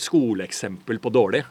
skoleeksempel 0.00 0.98
på 1.02 1.10
dårlig. 1.12 1.44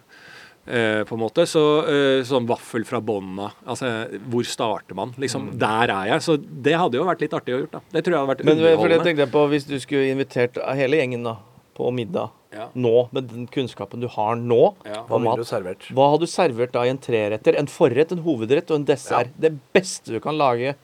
Eh, 0.69 1.03
på 1.03 1.15
en 1.15 1.21
måte, 1.23 1.45
så 1.49 1.61
eh, 1.89 2.23
Sånn 2.27 2.45
vaffel 2.49 2.83
fra 2.85 2.99
bånn 3.01 3.39
av. 3.41 3.55
Altså, 3.65 3.89
hvor 4.29 4.45
starter 4.45 4.93
man? 4.97 5.13
Liksom, 5.17 5.47
Der 5.57 5.89
er 5.89 6.11
jeg. 6.11 6.21
Så 6.21 6.35
det 6.37 6.75
hadde 6.77 6.99
jo 6.99 7.05
vært 7.07 7.23
litt 7.23 7.33
artig 7.33 7.55
å 7.55 7.61
gjøre. 7.63 7.71
da. 7.71 7.81
Det 7.95 8.03
tror 8.05 8.13
jeg 8.13 8.19
hadde 8.21 8.33
vært 8.35 8.43
Men 8.45 8.57
for 8.57 8.61
det 8.61 8.73
underholdende. 8.75 9.03
tenkte 9.07 9.23
jeg 9.25 9.31
på 9.33 9.45
hvis 9.49 9.65
du 9.69 9.79
skulle 9.79 10.11
invitert 10.13 10.59
hele 10.77 10.99
gjengen 11.01 11.23
da 11.25 11.37
på 11.79 11.89
middag 11.95 12.29
Ja. 12.53 12.67
nå, 12.75 13.09
med 13.13 13.29
den 13.29 13.47
kunnskapen 13.47 14.01
du 14.01 14.07
har 14.09 14.35
nå 14.35 14.75
Ja. 14.85 15.03
Hva 15.07 15.19
mat, 15.23 15.37
du 15.37 15.43
servert? 15.47 15.87
hva 15.95 16.11
hadde 16.11 16.27
du 16.27 16.27
servert 16.27 16.71
da 16.73 16.83
i 16.83 16.89
en 16.89 16.97
treretter? 16.97 17.55
En 17.57 17.67
forrett, 17.67 18.11
en 18.11 18.19
hovedrett 18.25 18.69
og 18.69 18.75
en 18.81 18.85
dessert. 18.85 19.29
Det 19.39 19.53
beste 19.73 20.11
du 20.11 20.19
kan 20.19 20.37
lage. 20.37 20.75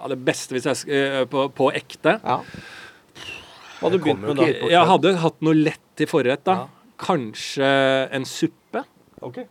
Ja, 0.00 0.08
det 0.08 0.18
beste 0.24 0.52
hvis 0.56 0.64
jeg 0.64 0.88
eh, 0.92 1.24
på, 1.26 1.48
på 1.54 1.70
ekte. 1.72 2.20
Ja. 2.24 2.40
Hva 3.80 3.88
hadde 3.88 3.98
du 3.98 4.04
begynt 4.04 4.20
med 4.20 4.36
da? 4.36 4.44
Jeg 4.68 4.86
hadde 4.90 5.16
hatt 5.22 5.40
noe 5.40 5.54
lett 5.54 5.80
til 6.00 6.10
forrett, 6.10 6.44
da. 6.48 6.64
Ja. 6.64 6.92
Kanskje 7.00 7.72
en 8.16 8.28
suppe. 8.28 8.84
Ok. 9.24 9.42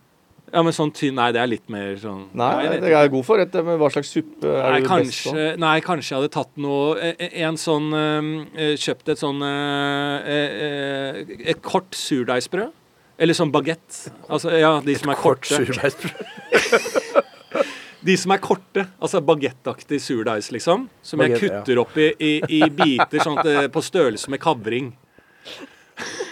Ja, 0.49 0.63
men 0.65 0.73
sånn 0.73 0.91
tynn 0.95 1.17
Nei, 1.19 1.29
det 1.35 1.41
er 1.41 1.49
litt 1.49 1.69
mer 1.71 1.93
sånn 2.01 2.23
Nei, 2.37 2.79
det 2.81 2.91
er 2.95 3.11
god 3.11 3.25
forrett, 3.27 3.53
men 3.65 3.77
hva 3.81 3.89
slags 3.93 4.11
suppe 4.15 4.49
er 4.49 4.75
Nei 4.75 4.81
du 4.81 4.89
best 4.89 5.27
på? 5.27 5.45
nei, 5.61 5.75
kanskje 5.85 6.13
jeg 6.13 6.17
hadde 6.21 6.31
tatt 6.33 6.61
noe 6.61 6.95
eh, 6.97 7.15
eh, 7.27 7.35
En 7.45 7.59
sånn 7.59 7.89
eh, 7.93 8.73
Kjøpt 8.79 9.13
et 9.13 9.21
sånn 9.21 9.43
eh, 9.45 10.33
eh, 10.35 11.33
Et 11.53 11.61
kort 11.65 11.93
surdeigsbrød. 11.97 12.75
Eller 13.19 13.35
sånn 13.35 13.49
bagett. 13.51 13.97
Altså, 14.31 14.53
ja, 14.55 14.77
de 14.83 14.93
som 14.95 15.11
er 15.11 15.17
Kort 15.19 15.43
korte. 15.43 16.13
De 18.07 18.13
som 18.15 18.31
er 18.31 18.39
korte. 18.39 18.85
Altså 19.03 19.19
bagettaktig 19.27 19.99
surdeigs, 19.99 20.53
liksom. 20.55 20.85
Som 21.03 21.19
jeg 21.25 21.33
ja. 21.33 21.39
kutter 21.41 21.81
opp 21.81 21.97
i, 21.99 22.13
i, 22.15 22.31
i 22.61 22.61
biter 22.71 23.19
sånn 23.25 23.41
at 23.41 23.67
på 23.75 23.83
størrelse 23.83 24.31
med 24.31 24.39
kavring. 24.39 24.93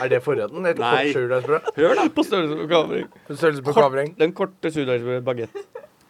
Er 0.02 0.10
det 0.12 0.20
forretten? 0.26 0.66
Et 0.70 0.78
Nei. 0.78 0.92
kort 1.12 1.18
surdeisbrød? 1.18 1.72
Hør, 1.78 1.96
da. 1.98 2.06
På 2.14 2.24
størrelse 2.28 2.58
på 2.62 2.68
kavring. 2.72 3.08
På 3.28 3.36
Størrelse 3.38 3.64
på 3.66 3.74
Kort- 3.74 3.84
kavring? 3.88 4.12
Den 4.20 4.34
korte 4.38 4.72
surdeigsbrød 4.72 5.24
bagett. 5.26 5.62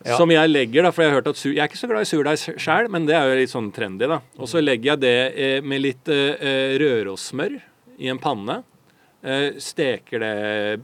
Ja. 0.06 0.15
Som 0.15 0.30
jeg 0.32 0.50
legger, 0.52 0.84
da, 0.86 0.91
for 0.93 1.04
jeg 1.04 1.12
har 1.12 1.17
hørt 1.21 1.28
at 1.32 1.39
sur, 1.39 1.52
jeg 1.52 1.60
er 1.63 1.67
ikke 1.71 1.80
så 1.80 1.88
glad 1.89 2.06
i 2.06 2.10
surdeig 2.10 2.38
sjøl, 2.62 2.88
men 2.93 3.08
det 3.10 3.15
er 3.17 3.28
jo 3.32 3.38
litt 3.39 3.52
sånn 3.52 3.71
trendy, 3.73 4.08
da. 4.08 4.19
Og 4.38 4.47
så 4.47 4.62
legger 4.62 4.93
jeg 4.93 5.02
det 5.02 5.15
eh, 5.36 5.62
med 5.65 5.82
litt 5.84 6.12
eh, 6.13 6.36
eh, 6.38 6.76
rørosmør 6.80 7.56
i 7.97 8.12
en 8.13 8.19
panne. 8.21 8.60
Eh, 9.26 9.58
steker 9.60 10.21
det 10.21 10.34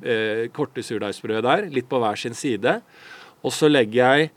eh, 0.09 0.41
korte 0.55 0.81
surdeigsbrødet 0.83 1.43
der, 1.45 1.67
litt 1.71 1.87
på 1.91 1.99
hver 2.01 2.17
sin 2.19 2.33
side. 2.35 2.79
Og 3.45 3.53
så 3.53 3.69
legger 3.69 4.17
jeg 4.17 4.31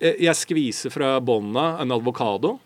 eh, 0.00 0.16
Jeg 0.24 0.34
skviser 0.40 0.90
fra 0.94 1.18
bånda 1.20 1.76
en 1.84 1.92
avokado. 1.94 2.56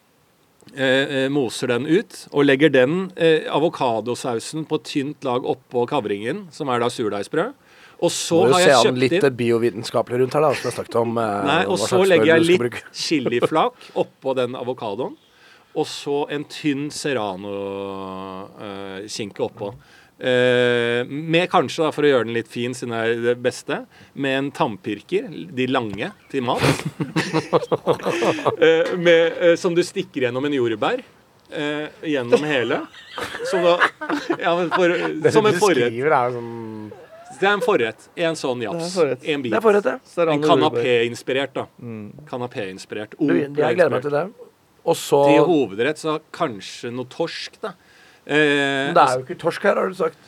Eh, 0.71 1.25
eh, 1.25 1.29
moser 1.33 1.67
den 1.73 1.83
ut 1.89 2.15
og 2.31 2.45
legger 2.47 2.71
den 2.71 3.09
eh, 3.19 3.49
avokadosausen 3.51 4.63
på 4.71 4.79
tynt 4.87 5.25
lag 5.27 5.43
oppå 5.43 5.83
kavringen, 5.91 6.45
som 6.55 6.71
er 6.71 6.79
da 6.79 6.87
surdeigsbrød. 6.93 7.57
Og 8.01 8.11
så 8.15 8.37
Må 8.39 8.45
jo 8.49 8.55
har 8.55 8.63
se 8.63 8.69
jeg 8.69 8.77
an 8.77 8.85
kjøpt 8.87 9.01
litt 9.03 9.17
inn 9.19 9.37
biovitenskapelig 9.41 10.21
rundt 10.23 10.37
her, 10.37 10.43
da, 10.47 10.53
som 10.55 10.71
jeg 10.71 10.77
snakket 10.79 11.01
om. 11.03 11.19
eh, 11.19 11.43
Nei, 11.49 11.59
og 11.67 11.83
så 11.83 11.99
legger 12.07 12.31
jeg 12.37 12.47
litt 12.47 12.79
chiliflak 12.95 13.91
oppå 13.99 14.37
den 14.39 14.55
avokadoen. 14.57 15.19
Og 15.75 15.87
så 15.87 16.25
en 16.35 16.45
tynn 16.51 16.89
serrano-skinke 16.91 19.45
oppå. 19.47 19.75
Eh, 20.21 21.07
med 21.09 21.47
kanskje, 21.49 21.87
da, 21.87 21.91
for 21.97 22.05
å 22.05 22.11
gjøre 22.11 22.27
den 22.29 22.37
litt 22.37 22.49
fin, 22.53 22.75
siden 22.77 22.93
det 22.93 23.01
er 23.01 23.23
det 23.25 23.33
beste, 23.41 23.79
med 24.21 24.37
en 24.37 24.51
tannpirker, 24.53 25.31
de 25.57 25.65
lange, 25.71 26.11
til 26.29 26.45
mat. 26.45 26.61
eh, 28.61 28.93
med, 29.01 29.39
eh, 29.41 29.55
som 29.61 29.73
du 29.77 29.81
stikker 29.87 30.27
gjennom 30.27 30.45
en 30.45 30.57
jordbær. 30.59 31.01
Eh, 31.51 31.87
gjennom 32.13 32.45
hele. 32.47 32.83
Som 33.49 33.65
da 33.65 33.79
ja, 34.39 34.53
men 34.55 34.69
for, 34.71 34.93
Som 35.33 35.49
en 35.49 35.57
forrett. 35.59 35.89
Beskriver 35.89 36.13
er 36.15 36.37
sånn 36.37 36.53
Det 37.41 37.49
er 37.49 37.57
en 37.57 37.65
forrett. 37.65 38.07
En 38.29 38.37
sånn 38.39 38.63
jafs. 38.63 38.79
Det 38.79 38.87
er 38.87 38.95
forrett. 38.99 39.25
En 39.25 39.43
bit. 39.43 39.51
Det 39.55 39.59
er 39.59 39.65
forrett, 39.65 39.89
det. 39.89 40.29
En 40.37 40.45
kanapé-inspirert, 40.45 41.57
da. 41.57 41.65
Kanapé-inspirert. 42.31 43.17
Jeg 43.19 43.51
gleder 43.57 43.97
meg 43.97 44.05
til 44.05 44.15
det. 44.15 44.25
Og 44.81 44.97
så 44.97 45.19
Til 45.29 45.43
hovedrett 45.49 46.01
så 46.01 46.21
kanskje 46.33 46.93
noe 46.95 47.09
torsk, 47.11 47.59
da. 47.65 47.75
Eh, 48.31 48.91
Men 48.91 48.95
Det 48.95 49.03
er 49.07 49.17
jo 49.19 49.25
ikke 49.27 49.39
torsk 49.43 49.65
her, 49.67 49.75
har 49.81 49.89
du 49.91 49.97
sagt. 49.99 50.19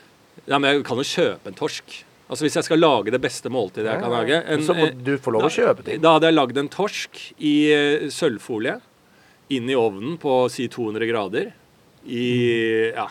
ja, 0.49 0.59
men 0.59 0.67
jeg 0.75 0.85
kan 0.89 0.99
jo 0.99 1.07
kjøpe 1.07 1.47
en 1.53 1.55
torsk. 1.59 2.01
Altså 2.33 2.47
Hvis 2.47 2.55
jeg 2.57 2.65
skal 2.65 2.81
lage 2.81 3.13
det 3.13 3.21
beste 3.21 3.51
måltidet 3.53 3.91
jeg 3.93 4.01
kan 4.01 4.11
lage 4.11 4.39
en, 4.49 4.63
Så 4.65 4.75
må 4.75 4.87
eh, 4.89 4.95
du 5.05 5.19
få 5.21 5.35
lov 5.35 5.45
å 5.47 5.51
kjøpe 5.53 5.85
ting. 5.85 6.01
Da 6.01 6.15
hadde 6.17 6.31
jeg 6.31 6.35
lagd 6.39 6.59
en 6.59 6.69
torsk 6.73 7.21
i 7.39 7.55
eh, 7.71 8.07
sølvfolie 8.11 8.79
inn 9.53 9.69
i 9.69 9.77
ovnen 9.77 10.17
på 10.19 10.49
si 10.51 10.65
200 10.73 11.07
grader 11.11 11.51
i 12.09 12.91
ja, 12.95 13.05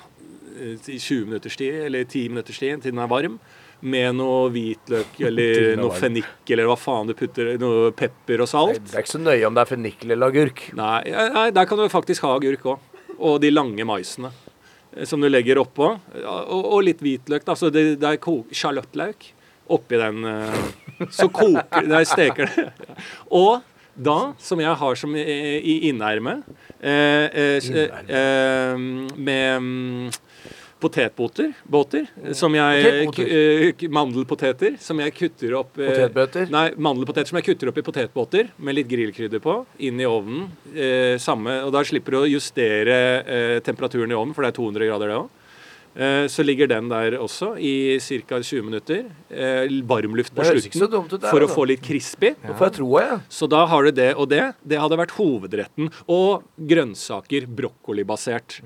i 0.62 0.98
20 1.00 1.26
minutters 1.30 1.56
tid, 1.58 1.76
eller 1.86 2.04
10 2.04 2.30
minutters 2.34 2.58
tid 2.60 2.82
til 2.82 2.92
den 2.96 3.00
er 3.04 3.08
varm. 3.12 3.38
Med 3.82 4.16
noe 4.18 4.50
hvitløk 4.54 5.22
eller 5.30 5.62
er 5.72 5.78
noe 5.80 5.90
varm. 5.94 6.02
fennik 6.02 6.50
eller 6.54 6.68
hva 6.70 6.76
faen 6.78 7.08
du 7.10 7.14
putter. 7.18 7.54
Noe 7.62 7.92
pepper 7.98 8.42
og 8.44 8.50
Nei, 8.50 8.52
salt. 8.52 8.84
Det 8.90 8.98
er 8.98 9.06
ikke 9.06 9.16
så 9.16 9.22
nøye 9.22 9.46
om 9.48 9.56
det 9.58 9.64
er 9.64 9.72
fennikel 9.72 10.12
eller 10.18 10.34
agurk. 10.34 10.66
Nei, 10.78 11.02
nei, 11.38 11.48
der 11.56 11.70
kan 11.70 11.78
du 11.80 11.88
faktisk 11.94 12.26
ha 12.28 12.36
agurk 12.42 12.66
òg. 12.74 12.80
Og 13.22 13.38
de 13.42 13.52
lange 13.54 13.86
maisene 13.86 14.32
som 15.08 15.22
du 15.22 15.30
legger 15.30 15.62
oppå. 15.62 15.94
Og, 16.22 16.64
og 16.76 16.82
litt 16.86 17.02
hvitløk. 17.04 17.46
da, 17.48 17.56
så 17.56 17.70
det, 17.74 17.96
det 18.02 18.10
er 18.10 18.20
sjalottløk 18.56 19.32
oppi 19.72 20.00
den. 20.02 20.24
eh, 20.28 21.08
Så 21.10 21.30
koker 21.34 21.88
Nei, 21.88 22.04
steker 22.08 22.50
det. 22.52 22.68
Og 23.42 23.62
da, 23.96 24.34
som 24.40 24.60
jeg 24.64 24.76
har 24.82 24.96
som 25.00 25.16
i, 25.20 25.24
i 25.24 25.76
innermet, 25.90 26.46
eh, 26.80 27.28
eh, 27.28 27.72
eh, 28.08 28.78
med 29.18 29.62
mm, 29.62 30.12
potetbåter, 30.82 31.52
båter, 31.70 32.08
som 32.38 32.54
jeg 32.58 32.86
eh, 33.22 33.72
k- 33.78 33.90
Mandelpoteter 33.94 34.76
som 34.82 35.00
jeg 35.04 35.14
kutter 35.18 35.54
opp 35.60 35.78
eh, 35.80 35.92
Potetbøter? 35.92 36.50
Nei, 36.54 36.68
mandelpoteter 36.78 37.30
som 37.32 37.40
jeg 37.40 37.48
kutter 37.52 37.70
opp 37.72 37.78
i 37.82 37.86
potetbåter 37.86 38.50
med 38.58 38.76
litt 38.80 38.90
grillkrydder 38.92 39.44
på. 39.44 39.60
Inn 39.88 40.02
i 40.02 40.08
ovnen. 40.10 40.50
Eh, 40.74 41.16
samme, 41.22 41.60
og 41.68 41.72
da 41.76 41.86
slipper 41.88 42.18
du 42.18 42.24
å 42.24 42.32
justere 42.32 42.98
eh, 43.22 43.60
temperaturen 43.66 44.12
i 44.12 44.18
ovnen, 44.18 44.34
for 44.36 44.44
det 44.48 44.52
er 44.56 44.60
200 44.60 44.90
grader 44.92 45.14
det 45.14 45.20
òg. 45.22 45.30
Eh, 45.92 46.26
så 46.32 46.40
ligger 46.48 46.70
den 46.72 46.86
der 46.88 47.18
også 47.20 47.50
i 47.60 47.98
ca. 48.00 48.38
20 48.40 48.62
minutter. 48.64 49.02
Eh, 49.28 49.66
varmluft 49.90 50.32
på 50.34 50.46
slutten 50.48 50.86
der, 51.20 51.26
for 51.28 51.44
å 51.44 51.50
få 51.52 51.66
litt 51.68 51.82
crispy. 51.84 52.30
Ja. 52.46 52.54
jeg 52.56 53.04
jeg. 53.04 53.18
Så 53.28 53.50
da 53.52 53.66
har 53.68 53.84
du 53.84 53.92
det 53.98 54.14
og 54.16 54.30
det. 54.32 54.46
Det 54.64 54.80
hadde 54.80 54.96
vært 55.02 55.12
hovedretten. 55.18 55.92
Og 56.08 56.46
grønnsaker, 56.56 57.44
brokkolibasert. 57.60 58.62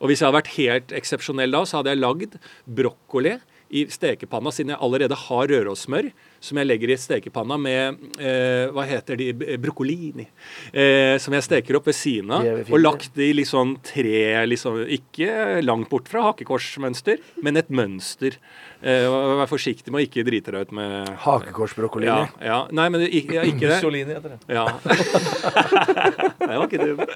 Og 0.00 0.10
hvis 0.10 0.20
jeg 0.20 0.28
hadde 0.28 0.38
vært 0.40 0.54
helt 0.56 0.96
eksepsjonell 0.96 1.54
da, 1.54 1.62
så 1.64 1.80
hadde 1.80 1.94
jeg 1.94 2.02
lagd 2.02 2.38
brokkoli 2.78 3.36
i 3.74 3.86
stekepanna, 3.90 4.52
siden 4.54 4.74
jeg 4.74 4.82
allerede 4.84 5.18
har 5.26 5.50
rørosmør, 5.50 6.10
som 6.46 6.60
jeg 6.62 6.70
legger 6.70 6.94
i 6.94 6.98
stekepanna 7.00 7.58
med 7.60 8.00
eh, 8.16 8.72
Hva 8.72 8.86
heter 8.88 9.20
de? 9.20 9.30
Broccolini. 9.60 10.24
Eh, 10.72 11.16
som 11.22 11.34
jeg 11.36 11.44
steker 11.44 11.78
opp 11.78 11.90
ved 11.90 11.98
siden 11.98 12.32
av. 12.32 12.46
Og 12.70 12.80
lagt 12.80 13.18
i 13.20 13.26
i 13.26 13.34
liksom 13.34 13.76
tre 13.84 14.46
liksom, 14.46 14.80
Ikke 14.88 15.60
langt 15.64 15.90
bort 15.90 16.08
fra 16.10 16.22
hakekorsmønster, 16.28 17.20
men 17.42 17.58
et 17.60 17.70
mønster. 17.74 18.38
Eh, 18.82 19.06
Vær 19.06 19.48
forsiktig 19.50 19.92
med 19.92 20.02
å 20.02 20.06
ikke 20.06 20.24
drite 20.26 20.54
deg 20.54 20.68
ut 20.68 20.74
med 20.76 21.10
Hakekorsbrokkolini. 21.24 22.10
ja, 22.12 22.26
ja. 22.44 22.58
Nei, 22.76 22.88
men 22.92 23.06
ikke, 23.06 23.38
ja, 23.38 23.44
ikke 23.48 23.66
det. 23.66 23.78
Mussolini 23.80 24.16
heter 24.16 24.34
det. 24.34 24.38
Ja. 24.52 24.66
det 26.46 26.50
var 26.52 26.66
ikke 26.66 26.82
dumt. 26.84 27.14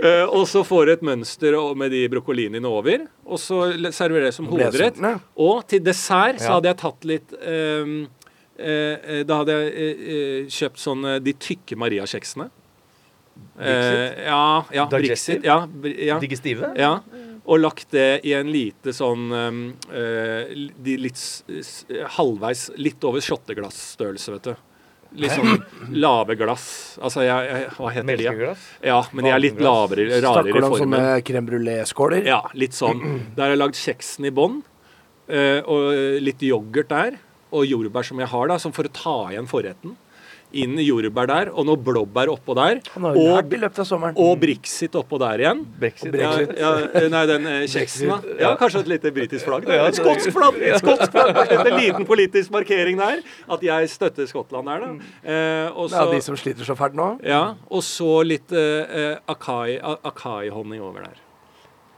Eh, 0.00 0.24
og 0.24 0.46
så 0.50 0.62
får 0.66 0.86
du 0.86 0.94
et 0.96 1.06
mønster 1.06 1.58
med 1.78 1.92
de 1.94 2.04
broccoliniene 2.12 2.70
over. 2.70 3.06
Og 3.26 3.40
så 3.42 3.64
serverer 3.94 4.30
det 4.30 4.36
som 4.36 4.48
hovedrett. 4.50 5.00
Og 5.36 5.66
til 5.70 5.82
dessert 5.84 6.40
så 6.42 6.56
hadde 6.56 6.72
jeg 6.72 6.80
tatt 6.82 7.10
litt 7.10 7.36
eh, 7.42 7.96
Da 8.56 9.40
hadde 9.42 9.56
jeg 9.56 9.72
eh, 9.72 10.06
eh, 10.16 10.46
kjøpt 10.52 10.80
sånn 10.80 11.04
eh, 11.04 11.18
de 11.24 11.34
tykke 11.36 11.76
Maria-kjeksene. 11.76 12.48
Eh, 13.60 14.24
ja, 14.26 14.64
ja? 14.72 14.86
Brixit. 14.90 15.44
Ja, 15.44 15.68
ja. 15.84 16.18
Digestive? 16.20 16.72
Ja, 16.76 17.00
og 17.46 17.60
lagt 17.60 17.92
det 17.94 18.20
i 18.26 18.32
en 18.36 18.48
lite 18.52 18.92
sånn 18.96 19.28
um, 19.32 19.58
eh, 19.92 20.54
de 20.82 20.96
litt 20.98 21.20
halvveis 22.16 22.70
Litt 22.80 23.04
over 23.06 23.22
shotteglassstørrelse, 23.22 24.32
vet 24.34 24.48
du. 24.50 24.64
Litt 25.22 25.36
sånn 25.36 25.60
lave 25.94 26.34
glass. 26.36 26.96
Altså, 26.98 27.22
jeg, 27.24 27.46
jeg 27.48 27.68
Hva 27.76 27.92
heter 27.94 28.22
de? 28.22 28.54
ja? 28.88 28.98
Men 29.12 29.28
de 29.28 29.32
er 29.32 29.44
litt 29.44 29.60
lavere, 29.62 30.08
rarere 30.10 30.24
Snakker 30.24 30.50
i 30.50 30.64
du 30.64 30.66
om 30.66 30.78
sånne 30.82 31.04
crème 31.28 31.46
brulé-skåler? 31.48 32.26
Ja, 32.26 32.40
litt 32.58 32.76
sånn. 32.76 33.04
Der 33.36 33.46
har 33.46 33.54
jeg 33.54 33.62
lagd 33.62 33.78
kjeksen 33.80 34.26
i 34.28 34.34
bånn, 34.34 34.58
eh, 35.30 35.60
og 35.62 35.94
litt 36.24 36.42
yoghurt 36.44 36.90
der. 36.92 37.20
Og 37.52 37.66
jordbær 37.68 38.04
som 38.08 38.18
jeg 38.18 38.28
har, 38.32 38.48
da, 38.50 38.58
som 38.58 38.72
for 38.74 38.88
å 38.88 38.92
ta 38.92 39.16
igjen 39.32 39.46
forretten. 39.50 39.94
Inn 40.56 40.76
jordbær 40.78 41.26
der, 41.26 41.48
og 41.50 41.66
noe 41.66 41.76
blåbær 41.76 42.30
oppå 42.32 42.54
der. 42.56 42.78
Og, 42.96 43.50
og 44.22 44.38
Brixit 44.40 44.94
oppå 44.96 45.18
der 45.20 45.42
igjen. 45.42 45.64
Brexit. 45.82 46.14
Ja, 46.16 46.30
ja, 46.56 46.70
eh, 47.00 47.08
nei, 47.12 47.22
den 47.28 47.48
eh, 47.50 47.64
kjeksen, 47.68 48.12
da. 48.12 48.36
Ja, 48.40 48.52
kanskje 48.60 48.84
et 48.84 48.90
lite 48.94 49.10
britisk 49.12 49.44
flagg. 49.48 49.66
Da. 49.66 49.88
Et 49.90 49.98
skotsk 49.98 50.30
flagg! 50.32 50.60
Et 50.62 50.78
skotsk 50.80 51.10
flagg. 51.12 51.40
En 51.56 51.74
liten 51.76 52.06
politisk 52.08 52.54
markering 52.54 52.96
der. 53.02 53.20
At 53.52 53.66
jeg 53.66 53.90
støtter 53.92 54.30
Skottland 54.30 54.70
der, 54.70 54.86
da. 54.86 54.92
Eh, 55.26 55.68
og 55.74 55.90
det 55.92 55.98
er 56.04 56.14
de 56.14 56.22
som 56.30 56.38
sliter 56.38 56.64
så 56.70 56.78
fælt 56.78 56.94
nå. 56.98 57.08
ja, 57.26 57.42
og 57.68 57.82
så 57.84 58.22
litt 58.24 58.54
eh, 58.54 58.96
eh, 59.02 59.18
akai- 59.34 59.80
akai-honning 59.82 60.80
over 60.80 61.08
der. 61.10 61.18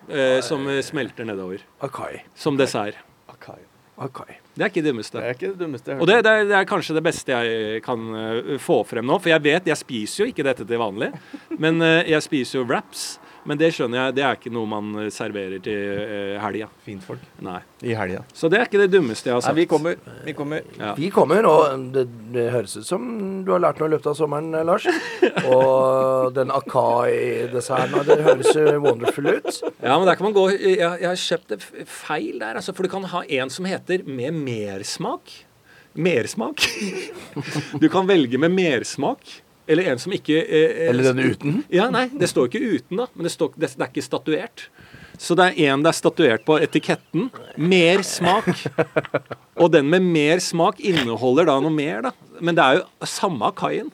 Eh, 0.09 0.39
som 0.41 0.65
smelter 0.83 1.29
nedover. 1.29 1.61
Akai. 1.85 2.23
Som 2.35 2.57
dessert. 2.57 2.97
Akai. 3.99 4.39
Det 4.55 4.65
er 4.65 4.71
ikke 4.71 4.83
det 4.83 4.91
dummeste. 4.93 5.19
Det 5.19 5.27
er 5.27 5.37
ikke 5.37 5.53
det 5.53 5.61
dummeste 5.61 5.97
Og 5.99 6.07
det, 6.07 6.19
det, 6.27 6.33
er, 6.33 6.45
det 6.51 6.57
er 6.59 6.67
kanskje 6.71 6.95
det 6.97 7.03
beste 7.07 7.35
jeg 7.35 7.83
kan 7.87 8.05
eh, 8.19 8.53
få 8.63 8.81
frem 8.87 9.07
nå. 9.07 9.19
For 9.23 9.33
jeg 9.33 9.43
vet, 9.45 9.71
jeg 9.71 9.81
spiser 9.81 10.23
jo 10.23 10.29
ikke 10.33 10.47
dette 10.47 10.67
til 10.67 10.81
vanlig. 10.83 11.11
Men 11.59 11.83
eh, 11.85 12.11
jeg 12.15 12.27
spiser 12.27 12.61
jo 12.61 12.67
wraps. 12.69 13.09
Men 13.49 13.57
det 13.61 13.71
skjønner 13.73 13.99
jeg, 14.01 14.15
det 14.19 14.25
er 14.27 14.37
ikke 14.37 14.51
noe 14.53 14.69
man 14.69 14.91
eh, 15.01 15.09
serverer 15.15 15.63
til 15.65 16.03
uh, 16.03 16.35
helga. 16.43 16.69
Fintfolk 16.85 17.23
Nei. 17.45 17.61
i 17.81 17.95
helga. 17.97 18.21
Så 18.37 18.51
det 18.53 18.61
er 18.61 18.69
ikke 18.69 18.83
det 18.83 18.91
dummeste 18.93 19.31
jeg 19.31 19.37
har 19.39 19.41
Nei, 19.41 19.47
sagt. 19.47 19.57
vi 19.57 19.65
kommer. 19.71 19.97
Vi 20.27 20.35
kommer. 20.37 20.67
Ja. 20.77 20.91
Vi 20.99 21.09
kommer, 21.15 21.49
og 21.49 21.87
det, 21.95 22.05
det 22.35 22.49
høres 22.53 22.77
ut 22.77 22.89
som 22.89 23.09
du 23.47 23.55
har 23.55 23.65
lært 23.65 23.81
noe 23.81 23.89
i 23.89 23.95
løpet 23.95 24.11
av 24.13 24.19
sommeren, 24.19 24.53
eh, 24.53 24.67
Lars. 24.69 24.85
Og 25.49 26.37
den 26.37 26.53
Akai-desserten, 26.53 28.05
det 28.09 28.21
høres 28.27 28.53
jo 28.53 28.77
wonderful 28.85 29.33
ut. 29.33 29.51
Ja, 29.81 29.97
men 29.97 30.05
der 30.11 30.19
kan 30.19 30.29
man 30.29 30.37
gå 30.37 30.49
Jeg, 30.53 30.77
jeg 30.83 31.09
har 31.09 31.21
kjøpt 31.25 31.55
det 31.55 31.61
feil 31.89 32.41
der, 32.43 32.61
altså. 32.61 32.77
For 32.77 32.85
du 32.85 32.93
kan 32.93 33.09
ha 33.15 33.25
en 33.41 33.53
som 33.53 33.69
heter 33.69 34.05
med 34.05 34.37
mersmak. 34.37 35.33
Mersmak. 35.97 36.69
Du 37.83 37.89
kan 37.89 38.09
velge 38.09 38.39
med 38.41 38.53
mersmak. 38.53 39.39
Eller 39.69 39.91
en 39.93 40.01
som 40.01 40.15
ikke 40.17 40.39
eh, 40.41 40.71
eh, 40.71 40.87
Eller 40.91 41.11
den 41.13 41.33
uten. 41.35 41.59
Ja, 41.73 41.91
nei, 41.93 42.07
det 42.17 42.31
står 42.31 42.49
ikke 42.49 42.63
uten, 42.65 43.03
da. 43.03 43.09
Men 43.15 43.29
det, 43.29 43.35
står, 43.35 43.53
det, 43.57 43.75
det 43.77 43.85
er 43.85 43.93
ikke 43.93 44.07
statuert. 44.07 44.69
Så 45.19 45.35
det 45.37 45.51
er 45.51 45.73
en 45.73 45.83
det 45.85 45.91
er 45.93 45.99
statuert 45.99 46.47
på 46.47 46.57
etiketten. 46.63 47.29
Mer 47.59 48.05
smak. 48.07 48.49
Og 49.59 49.73
den 49.75 49.91
med 49.91 50.07
mer 50.07 50.41
smak 50.43 50.81
inneholder 50.81 51.51
da 51.51 51.59
noe 51.61 51.75
mer, 51.75 52.09
da. 52.09 52.15
Men 52.41 52.57
det 52.57 52.65
er 52.65 52.81
jo 52.81 53.09
samme 53.19 53.51
kaien. 53.59 53.91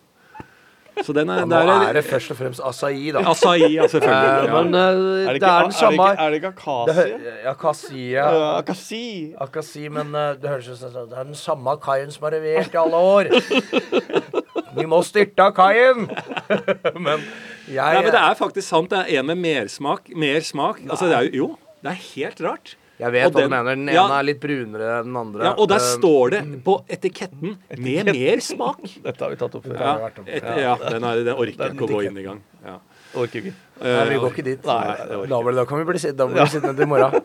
Så 1.03 1.13
den 1.13 1.29
er, 1.29 1.41
Ja, 1.43 1.45
nå 1.45 1.59
der 1.59 1.89
er 1.89 1.97
det 1.97 2.05
først 2.07 2.31
og 2.31 2.37
fremst 2.39 2.61
acai, 2.63 3.11
da. 3.11 3.25
Acai, 3.27 3.73
ja, 3.75 3.83
Eh, 3.83 3.91
selvfølgelig. 3.91 4.47
Ja. 4.47 4.63
Men 4.63 4.75
uh, 4.75 4.81
Er 4.81 4.87
det, 4.87 5.27
det, 5.27 5.35
ikke, 5.35 5.47
er 5.47 5.63
den 5.63 5.73
samme 5.73 6.07
er 6.13 6.31
det 6.31 6.35
ikke 6.35 6.53
det 6.87 7.49
akasi? 7.51 8.11
Ja, 8.13 8.59
akasi. 8.59 9.35
Akasi, 9.41 9.89
men 9.89 10.15
uh, 10.15 10.21
det 10.39 10.49
høres 10.49 10.69
ut 10.69 10.79
som 10.79 10.95
det 10.95 11.19
er 11.19 11.25
den 11.25 11.35
samme 11.35 11.77
kaien 11.83 12.11
som 12.15 12.29
har 12.29 12.37
levert 12.37 12.75
i 12.75 12.79
alle 12.79 12.97
år. 12.97 13.25
Vi 14.77 14.87
må 14.91 15.01
styrte 15.07 15.49
kaien! 15.57 16.07
men 17.07 17.23
jeg 17.69 17.81
Nei, 17.81 18.03
men 18.03 18.11
det 18.13 18.21
er 18.21 18.35
faktisk 18.39 18.67
sant. 18.69 18.91
Det 18.93 19.03
er 19.07 19.21
en 19.23 19.27
med 19.33 19.39
mersmak. 19.41 20.09
Mer 20.15 20.41
smak. 20.45 20.81
Altså, 20.89 21.09
det 21.09 21.17
er 21.19 21.29
jo 21.31 21.45
Jo, 21.45 21.51
det 21.85 21.93
er 21.95 22.01
helt 22.15 22.41
rart. 22.45 22.75
Jeg 23.01 23.11
vet 23.11 23.27
Og 23.27 23.33
hva 23.35 23.41
den- 23.41 23.51
du 23.51 23.55
mener. 23.57 23.75
Den 23.75 23.89
ene 23.89 23.95
ja. 23.97 24.05
er 24.21 24.23
litt 24.29 24.39
brunere 24.41 24.91
enn 25.01 25.09
den 25.09 25.17
andre. 25.19 25.43
Ja, 25.49 25.53
og 25.59 25.67
der 25.73 25.81
Eh, 25.83 25.87
står 25.97 26.31
det 26.31 26.43
på 26.65 26.75
etiketten 26.89 27.57
'med 27.77 28.07
mer 28.13 28.37
smak'. 28.45 28.85
Dette 29.07 29.25
har 29.25 29.31
vi 29.33 29.37
tatt 29.41 29.55
opp 29.59 29.65
før. 29.67 29.81
Ja, 29.81 30.11
et, 30.27 30.45
ja 30.63 30.77
den, 30.91 31.03
er, 31.05 31.25
den 31.25 31.35
orker 31.35 31.59
jeg 31.65 31.75
ikke 31.75 31.89
å 31.89 31.91
gå 31.91 32.05
inn 32.07 32.19
i 32.19 32.23
gang. 32.23 32.41
Ja. 32.65 32.77
Orker 33.17 33.41
ikke. 33.43 33.55
Nei, 33.83 34.05
vi 34.09 34.15
Eh, 34.15 34.21
går 34.21 34.31
ikke 34.31 34.45
dit. 34.45 34.65
Nei, 34.65 35.27
da, 35.27 35.43
da 35.59 35.65
kan 35.65 35.79
vi 35.79 35.85
bli, 35.91 35.99
sitt- 35.99 36.17
da 36.17 36.27
blir 36.27 36.45
vi 36.45 36.51
sittende 36.55 36.77
til 36.77 36.87
i 36.87 36.93
morgen. 36.93 37.21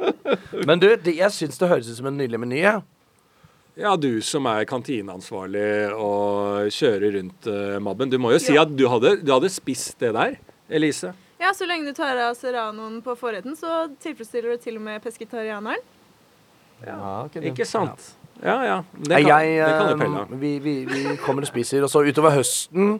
Men 0.68 0.78
du, 0.78 0.86
jeg 0.94 1.30
syns 1.34 1.58
det 1.58 1.68
høres 1.68 1.90
ut 1.90 1.96
som 1.96 2.06
en 2.06 2.16
nydelig 2.18 2.38
meny. 2.38 2.62
Ja, 3.80 3.94
du 3.96 4.20
som 4.20 4.44
er 4.50 4.66
kantineansvarlig 4.68 5.94
og 5.96 6.68
kjører 6.74 7.14
rundt 7.16 7.46
uh, 7.48 7.78
Mabben. 7.80 8.10
Du 8.12 8.18
må 8.20 8.34
jo 8.34 8.40
si 8.42 8.58
at 8.60 8.68
du 8.76 8.84
hadde, 8.92 9.14
du 9.24 9.32
hadde 9.32 9.48
spist 9.52 9.96
det 10.02 10.10
der, 10.12 10.34
Elise. 10.68 11.14
Ja, 11.40 11.54
så 11.56 11.64
lenge 11.64 11.88
du 11.88 11.96
tar 11.96 12.18
av 12.20 12.34
serranoen 12.36 12.98
på 13.00 13.14
forretten, 13.16 13.56
så 13.56 13.86
tilfredsstiller 14.04 14.52
du 14.52 14.60
til 14.60 14.76
og 14.76 14.84
med 14.84 15.00
pesketarianeren. 15.00 15.80
Ja, 16.84 16.98
okay, 17.24 17.46
Ikke 17.48 17.64
sant? 17.68 18.12
Ja, 18.42 18.58
ja. 18.64 18.76
Det 18.92 19.22
kan, 19.24 19.28
jeg, 19.28 19.56
det 19.64 19.72
kan 19.72 19.88
du 19.88 19.94
eh, 19.94 20.00
pelle 20.00 20.20
av. 20.24 20.36
vi, 20.44 20.52
vi, 20.64 20.74
vi 20.88 21.16
kommer 21.24 21.44
og 21.44 21.48
spiser, 21.48 21.84
og 21.84 21.92
så 21.92 22.04
utover 22.04 22.36
høsten 22.36 22.98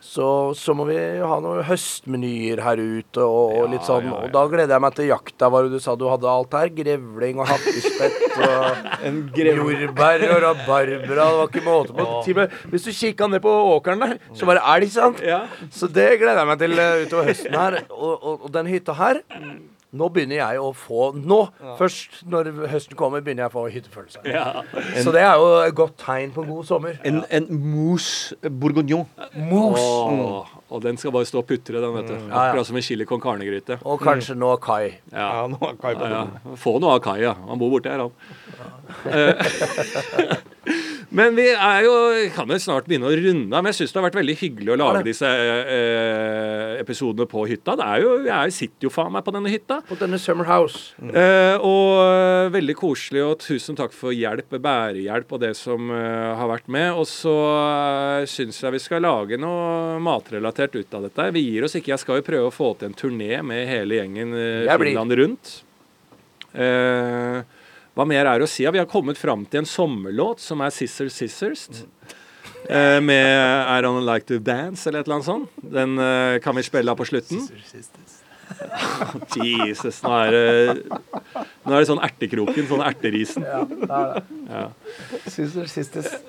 så, 0.00 0.54
så 0.54 0.74
må 0.78 0.84
vi 0.86 0.96
ha 0.96 1.38
noen 1.42 1.64
høstmenyer 1.66 2.60
her 2.62 2.78
ute 2.78 3.24
og, 3.24 3.54
og 3.58 3.72
litt 3.72 3.86
sånn. 3.86 4.06
ja, 4.06 4.12
ja. 4.14 4.20
Og 4.28 4.34
da 4.34 4.44
gleder 4.50 4.76
jeg 4.76 4.84
meg 4.84 4.94
til 4.94 5.08
jakta. 5.10 5.48
Hva 5.50 5.62
du 5.66 5.78
sa 5.82 5.96
du 5.98 6.06
hadde 6.10 6.28
alt 6.30 6.54
her? 6.54 6.70
Grevling 6.76 7.42
og 7.42 7.50
hakkespett 7.50 8.20
og 8.38 9.40
jordbær 9.48 10.26
og 10.28 10.42
rabarbra. 10.46 11.00
Det 11.02 11.16
var 11.18 11.42
ikke 11.48 11.64
måte 11.66 11.96
på. 11.98 12.06
Til 12.26 12.44
Hvis 12.70 12.86
du 12.86 12.92
kikka 12.92 13.28
ned 13.30 13.42
på 13.44 13.54
åkeren 13.74 14.04
der, 14.04 14.14
så 14.38 14.48
var 14.48 14.60
det 14.60 14.66
elg, 14.76 14.92
sant? 14.94 15.24
Ja. 15.24 15.42
Så 15.74 15.90
det 15.90 16.12
gleder 16.22 16.44
jeg 16.44 16.52
meg 16.52 16.62
til 16.62 16.78
eh, 16.78 17.02
utover 17.04 17.32
høsten 17.32 17.58
her. 17.58 17.80
Og, 17.90 18.14
og, 18.14 18.46
og 18.46 18.54
den 18.54 18.70
hytta 18.70 18.94
her 18.98 19.22
Nå 19.96 20.10
begynner 20.12 20.36
jeg 20.36 20.60
å 20.60 20.68
få 20.76 21.06
Nå, 21.16 21.38
først 21.78 22.18
når 22.28 22.50
høsten 22.68 22.96
kommer, 22.98 23.22
begynner 23.24 23.46
jeg 23.46 23.52
å 23.52 23.54
få 23.54 23.62
hyttefølelse. 23.72 24.20
Ja. 24.28 24.60
Så 25.00 25.14
det 25.14 25.22
er 25.24 25.40
jo 25.40 25.46
et 25.62 25.76
godt 25.78 25.96
tegn 26.02 26.34
på 26.34 26.44
en 26.44 26.50
god 26.50 26.68
sommer. 26.68 26.98
En, 27.08 27.22
en 27.32 27.46
mousse 27.48 28.36
bourguignon. 28.60 29.06
Oh, 29.48 29.78
mm. 30.12 30.60
og 30.68 30.84
den 30.84 31.00
skal 31.00 31.14
bare 31.16 31.28
stå 31.28 31.40
og 31.40 31.48
putre, 31.48 31.80
den, 31.80 31.94
vet 31.96 32.10
du. 32.10 32.14
Ja, 32.18 32.20
ja. 32.26 32.42
Akkurat 32.42 32.68
som 32.68 32.76
en 32.76 32.84
chili 32.84 33.08
con 33.08 33.22
carne-gryte. 33.24 33.80
Og 33.88 34.04
kanskje 34.04 34.36
nå 34.36 34.52
Kai. 34.60 34.98
Ja. 35.08 35.24
Ja, 35.24 35.46
nå 35.54 35.72
Kai 35.80 35.94
på 35.94 36.04
Ja, 36.04 36.26
ja. 36.28 36.58
Få 36.60 36.76
noe 36.82 36.98
av 36.98 37.02
Kai, 37.08 37.18
ja. 37.24 37.32
Han 37.48 37.60
bor 37.60 37.72
borti 37.72 37.88
her, 37.88 38.04
han. 38.04 38.12
Eh, 41.08 41.14
Men 41.16 41.34
vi 41.36 41.46
er 41.54 41.84
jo 41.86 41.92
kan 42.34 42.50
jo 42.52 42.58
snart 42.60 42.86
begynne 42.88 43.08
å 43.08 43.14
runde 43.16 43.48
av. 43.56 43.62
Men 43.64 43.72
jeg 43.72 43.78
syns 43.80 43.94
det 43.94 44.00
har 44.00 44.06
vært 44.10 44.18
veldig 44.20 44.36
hyggelig 44.40 44.72
å 44.74 44.78
lage 44.78 45.02
disse 45.06 45.28
eh, 45.28 46.74
episodene 46.82 47.26
på 47.30 47.44
hytta. 47.48 47.76
Det 47.80 47.86
er 47.86 48.02
jo, 48.04 48.10
jeg 48.26 48.54
sitter 48.56 48.88
jo 48.88 48.92
faen 48.92 49.12
meg 49.14 49.24
på 49.26 49.34
denne 49.34 49.52
hytta. 49.52 49.80
På 49.88 49.96
denne 49.98 50.20
Summer 50.20 50.48
House. 50.48 50.92
Eh, 51.00 51.56
og 51.64 51.94
eh, 52.04 52.50
veldig 52.54 52.76
koselig, 52.78 53.24
og 53.24 53.38
tusen 53.44 53.78
takk 53.78 53.94
for 53.96 54.14
hjelp, 54.14 54.58
bærehjelp 54.62 55.32
og 55.36 55.42
det 55.44 55.54
som 55.58 55.90
eh, 55.94 56.32
har 56.38 56.52
vært 56.52 56.68
med. 56.72 56.90
Og 57.00 57.08
så 57.08 57.36
eh, 57.56 58.28
syns 58.30 58.60
jeg 58.62 58.76
vi 58.76 58.82
skal 58.84 59.04
lage 59.06 59.40
noe 59.40 59.96
matrelatert 60.04 60.76
ut 60.78 60.98
av 60.98 61.08
dette. 61.08 61.30
Vi 61.36 61.46
gir 61.48 61.66
oss 61.68 61.78
ikke. 61.78 61.94
Jeg 61.94 62.04
skal 62.04 62.20
jo 62.20 62.28
prøve 62.28 62.50
å 62.50 62.54
få 62.54 62.74
til 62.78 62.92
en 62.92 62.98
turné 62.98 63.40
med 63.46 63.64
hele 63.70 64.02
gjengen 64.02 64.34
blir. 64.36 64.76
Finland 64.78 65.16
rundt. 65.18 65.54
Eh, 66.52 67.40
hva 67.98 68.06
mer 68.06 68.28
er 68.30 68.38
å 68.44 68.46
si? 68.46 68.62
Ja, 68.62 68.70
vi 68.70 68.78
har 68.78 68.86
kommet 68.86 69.18
fram 69.18 69.42
til 69.50 69.64
en 69.64 69.66
sommerlåt 69.66 70.38
som 70.38 70.60
er 70.62 70.70
'Scissors 70.70 71.18
Scissors'. 71.18 71.82
eh, 72.68 73.00
med 73.00 73.66
'I 73.66 73.82
Don't 73.82 74.04
Like 74.06 74.24
To 74.26 74.38
Dance' 74.38 74.86
eller 74.86 75.00
et 75.00 75.06
eller 75.06 75.14
annet 75.16 75.26
sånt. 75.26 75.48
Den 75.58 75.98
eh, 75.98 76.38
kan 76.38 76.54
vi 76.54 76.62
spille 76.62 76.90
av 76.90 76.96
på 76.96 77.04
slutten. 77.04 77.48
Jesus, 79.66 80.02
nå 80.02 80.10
er 80.14 80.30
det 80.30 80.82
Nå 81.66 81.72
er 81.74 81.78
det 81.82 81.88
sånn 81.90 82.00
ertekroken, 82.00 82.68
sånn 82.70 82.82
erterisen. 82.86 83.42
Ja, 83.44 83.64
det 83.64 83.90
er 83.90 84.14
det. 84.14 84.22
Ja. 84.48 84.70
Sisters. 85.66 86.08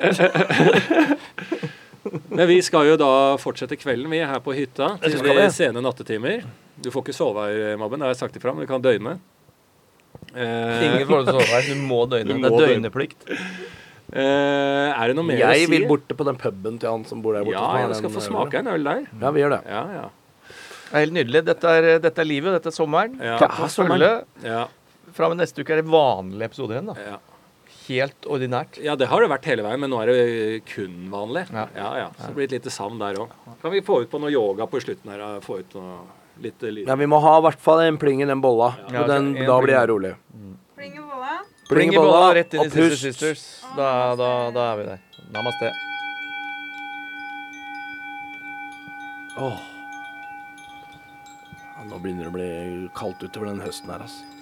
Men 2.30 2.48
vi 2.48 2.62
skal 2.62 2.86
jo 2.88 2.98
da 2.98 3.38
fortsette 3.38 3.76
kvelden, 3.78 4.10
vi 4.10 4.18
er 4.18 4.28
her 4.28 4.40
på 4.40 4.54
hytta 4.58 4.98
til 5.04 5.52
sene 5.54 5.82
nattetimer. 5.84 6.44
Du 6.82 6.92
får 6.92 7.02
ikke 7.06 7.14
sove 7.16 7.40
her, 7.46 7.78
Mabben, 7.78 8.00
det 8.00 8.06
har 8.08 8.14
jeg 8.16 8.20
sagt 8.24 8.36
ifra, 8.40 8.54
men 8.56 8.62
du 8.64 8.68
kan 8.72 8.82
døgne. 8.82 9.20
Eh, 10.36 10.86
Ingen 10.86 11.08
får 11.08 11.16
lov 11.16 11.26
til 11.26 11.34
å 11.34 11.40
sove 11.40 11.50
her. 11.52 11.68
Du 11.70 11.84
må 11.90 12.00
døgne. 12.10 12.36
Du 12.40 12.46
Det 12.46 12.50
er 12.50 12.74
døgneplikt. 12.74 13.28
Uh, 14.10 14.90
er 14.98 15.12
det 15.12 15.16
noe 15.20 15.26
mer 15.28 15.38
å 15.38 15.50
si? 15.54 15.62
Jeg 15.62 15.70
vil 15.70 15.84
borte 15.90 16.16
på 16.18 16.26
den 16.26 16.38
puben 16.42 16.80
til 16.82 16.90
han 16.90 17.04
som 17.06 17.22
bor 17.22 17.36
der 17.38 17.46
borte. 17.46 17.60
Ja, 17.60 17.84
jeg 17.86 18.00
skal 18.00 18.14
få 18.16 18.24
smake 18.26 18.64
en 18.64 18.72
øl 18.72 18.88
der. 18.88 19.04
Ja, 19.22 19.32
vi 19.36 19.44
gjør 19.44 19.54
det. 19.54 19.60
Ja, 19.70 19.84
ja. 20.00 20.08
Det 20.90 20.98
er 20.98 21.04
helt 21.06 21.14
nydelig. 21.20 21.42
Dette 21.46 21.74
er, 21.78 21.88
dette 22.02 22.24
er 22.24 22.26
livet, 22.26 22.56
dette 22.58 22.72
er 22.72 22.74
sommeren. 22.74 23.20
Ja. 23.22 23.38
For 23.38 23.70
følget. 23.86 24.26
Ja, 24.42 24.64
Fra 25.14 25.28
og 25.28 25.36
med 25.36 25.44
neste 25.44 25.62
uke 25.62 25.76
er 25.76 25.84
det 25.84 25.90
vanlige 25.90 26.50
episoder 26.50 26.80
igjen. 26.80 26.90
da 26.90 27.12
ja. 27.12 27.20
Helt 27.90 28.28
ordinært. 28.30 28.78
ja, 28.86 28.94
det 28.98 29.08
har 29.10 29.22
det 29.22 29.30
vært 29.32 29.48
hele 29.50 29.64
veien, 29.66 29.80
men 29.82 29.90
nå 29.90 29.98
er 30.04 30.12
det 30.12 30.66
kun 30.70 31.08
vanlig. 31.10 31.48
Ja. 31.54 31.64
Ja, 31.74 31.90
ja. 31.98 32.10
Så 32.18 32.30
det 32.30 32.38
blir 32.38 32.50
et 32.50 32.54
lite 32.58 32.74
savn 32.74 33.02
der 33.02 33.18
òg. 33.22 33.34
Kan 33.62 33.74
vi 33.74 33.82
få 33.86 34.04
ut 34.04 34.12
på 34.12 34.22
noe 34.22 34.30
yoga 34.34 34.68
på 34.70 34.82
slutten 34.82 35.10
her? 35.10 35.24
Få 35.46 35.58
ut 35.62 35.78
noe 35.78 36.02
litt 36.44 36.62
lyd? 36.66 36.88
Ja, 36.88 36.96
vi 37.00 37.08
må 37.10 37.20
ha 37.24 37.38
i 37.40 37.44
hvert 37.48 37.62
fall 37.64 37.84
en 37.86 37.98
pling 38.02 38.24
i 38.24 38.28
den 38.30 38.42
bolla. 38.44 38.74
Ja, 38.92 39.04
og 39.04 39.12
den, 39.12 39.34
da 39.36 39.46
pling. 39.46 39.66
blir 39.68 39.76
jeg 39.76 39.90
rolig. 39.92 40.14
Mm. 40.34 40.56
Pling 41.70 41.94
i 41.94 41.98
bolla, 41.98 42.12
bolla, 42.12 42.34
rett 42.34 42.54
inn 42.58 42.66
i 42.66 42.70
Sister. 42.70 42.96
Sisters. 42.98 43.44
Da, 43.78 44.16
da, 44.18 44.30
da 44.56 44.64
er 44.72 44.80
vi 44.80 44.88
der. 44.88 45.04
Namaste. 45.36 45.70
Åh. 49.40 49.60
Ja, 51.78 51.86
nå 51.88 52.00
begynner 52.02 52.26
det 52.26 52.32
å 52.32 52.36
bli 52.36 52.50
kaldt 52.98 53.22
utover 53.24 53.52
den 53.52 53.62
høsten 53.64 53.94
her, 53.94 54.02
altså. 54.08 54.39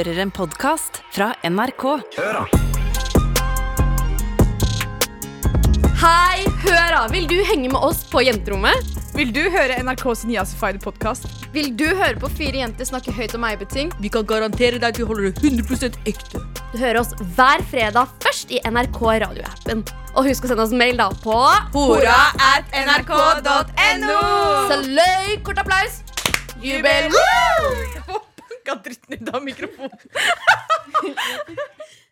hører 0.00 0.22
en 0.22 0.30
podkast 0.32 1.02
fra 1.12 1.34
NRK. 1.44 1.82
Høra. 2.16 2.44
Hei, 6.00 6.46
høra! 6.62 7.02
Vil 7.12 7.26
du 7.28 7.36
henge 7.44 7.68
med 7.68 7.82
oss 7.84 8.00
på 8.08 8.22
jenterommet? 8.24 8.96
Vil 9.12 9.32
du 9.34 9.42
høre 9.52 9.76
NRKs 9.84 10.22
Niasified 10.30 10.78
podkast? 10.80 11.26
Vil 11.52 11.68
du 11.76 11.84
høre 11.84 12.16
på 12.22 12.30
fire 12.32 12.62
jenter 12.62 12.88
snakke 12.88 13.12
høyt 13.12 13.34
om 13.36 13.44
eiebeting? 13.44 13.92
Vi 14.00 14.12
kan 14.14 14.24
garantere 14.24 14.80
deg 14.80 14.94
at 14.94 15.02
vi 15.02 15.08
holder 15.10 15.28
det 15.28 15.50
100 15.50 15.90
ekte. 16.08 16.40
Du 16.72 16.78
hører 16.80 17.02
oss 17.02 17.12
hver 17.36 17.66
fredag 17.68 18.16
først 18.24 18.54
i 18.56 18.62
NRK 18.64 19.02
radioappen. 19.26 19.84
Og 20.14 20.30
husk 20.30 20.48
å 20.48 20.54
sende 20.54 20.64
oss 20.64 20.72
mail 20.72 20.96
da 20.96 21.10
på 21.20 21.36
hora 21.76 22.16
at 22.54 22.72
nrk.no. 22.86 24.16
Saløy! 24.72 25.36
Kort 25.44 25.60
applaus. 25.66 26.00
Jubel! 26.64 27.12
Woo! 27.12 28.24
skal 28.70 28.78
ha 28.78 28.82
dritten 28.82 29.28
ut 29.28 29.34
av 29.34 29.44
mikrofonen. 29.44 29.90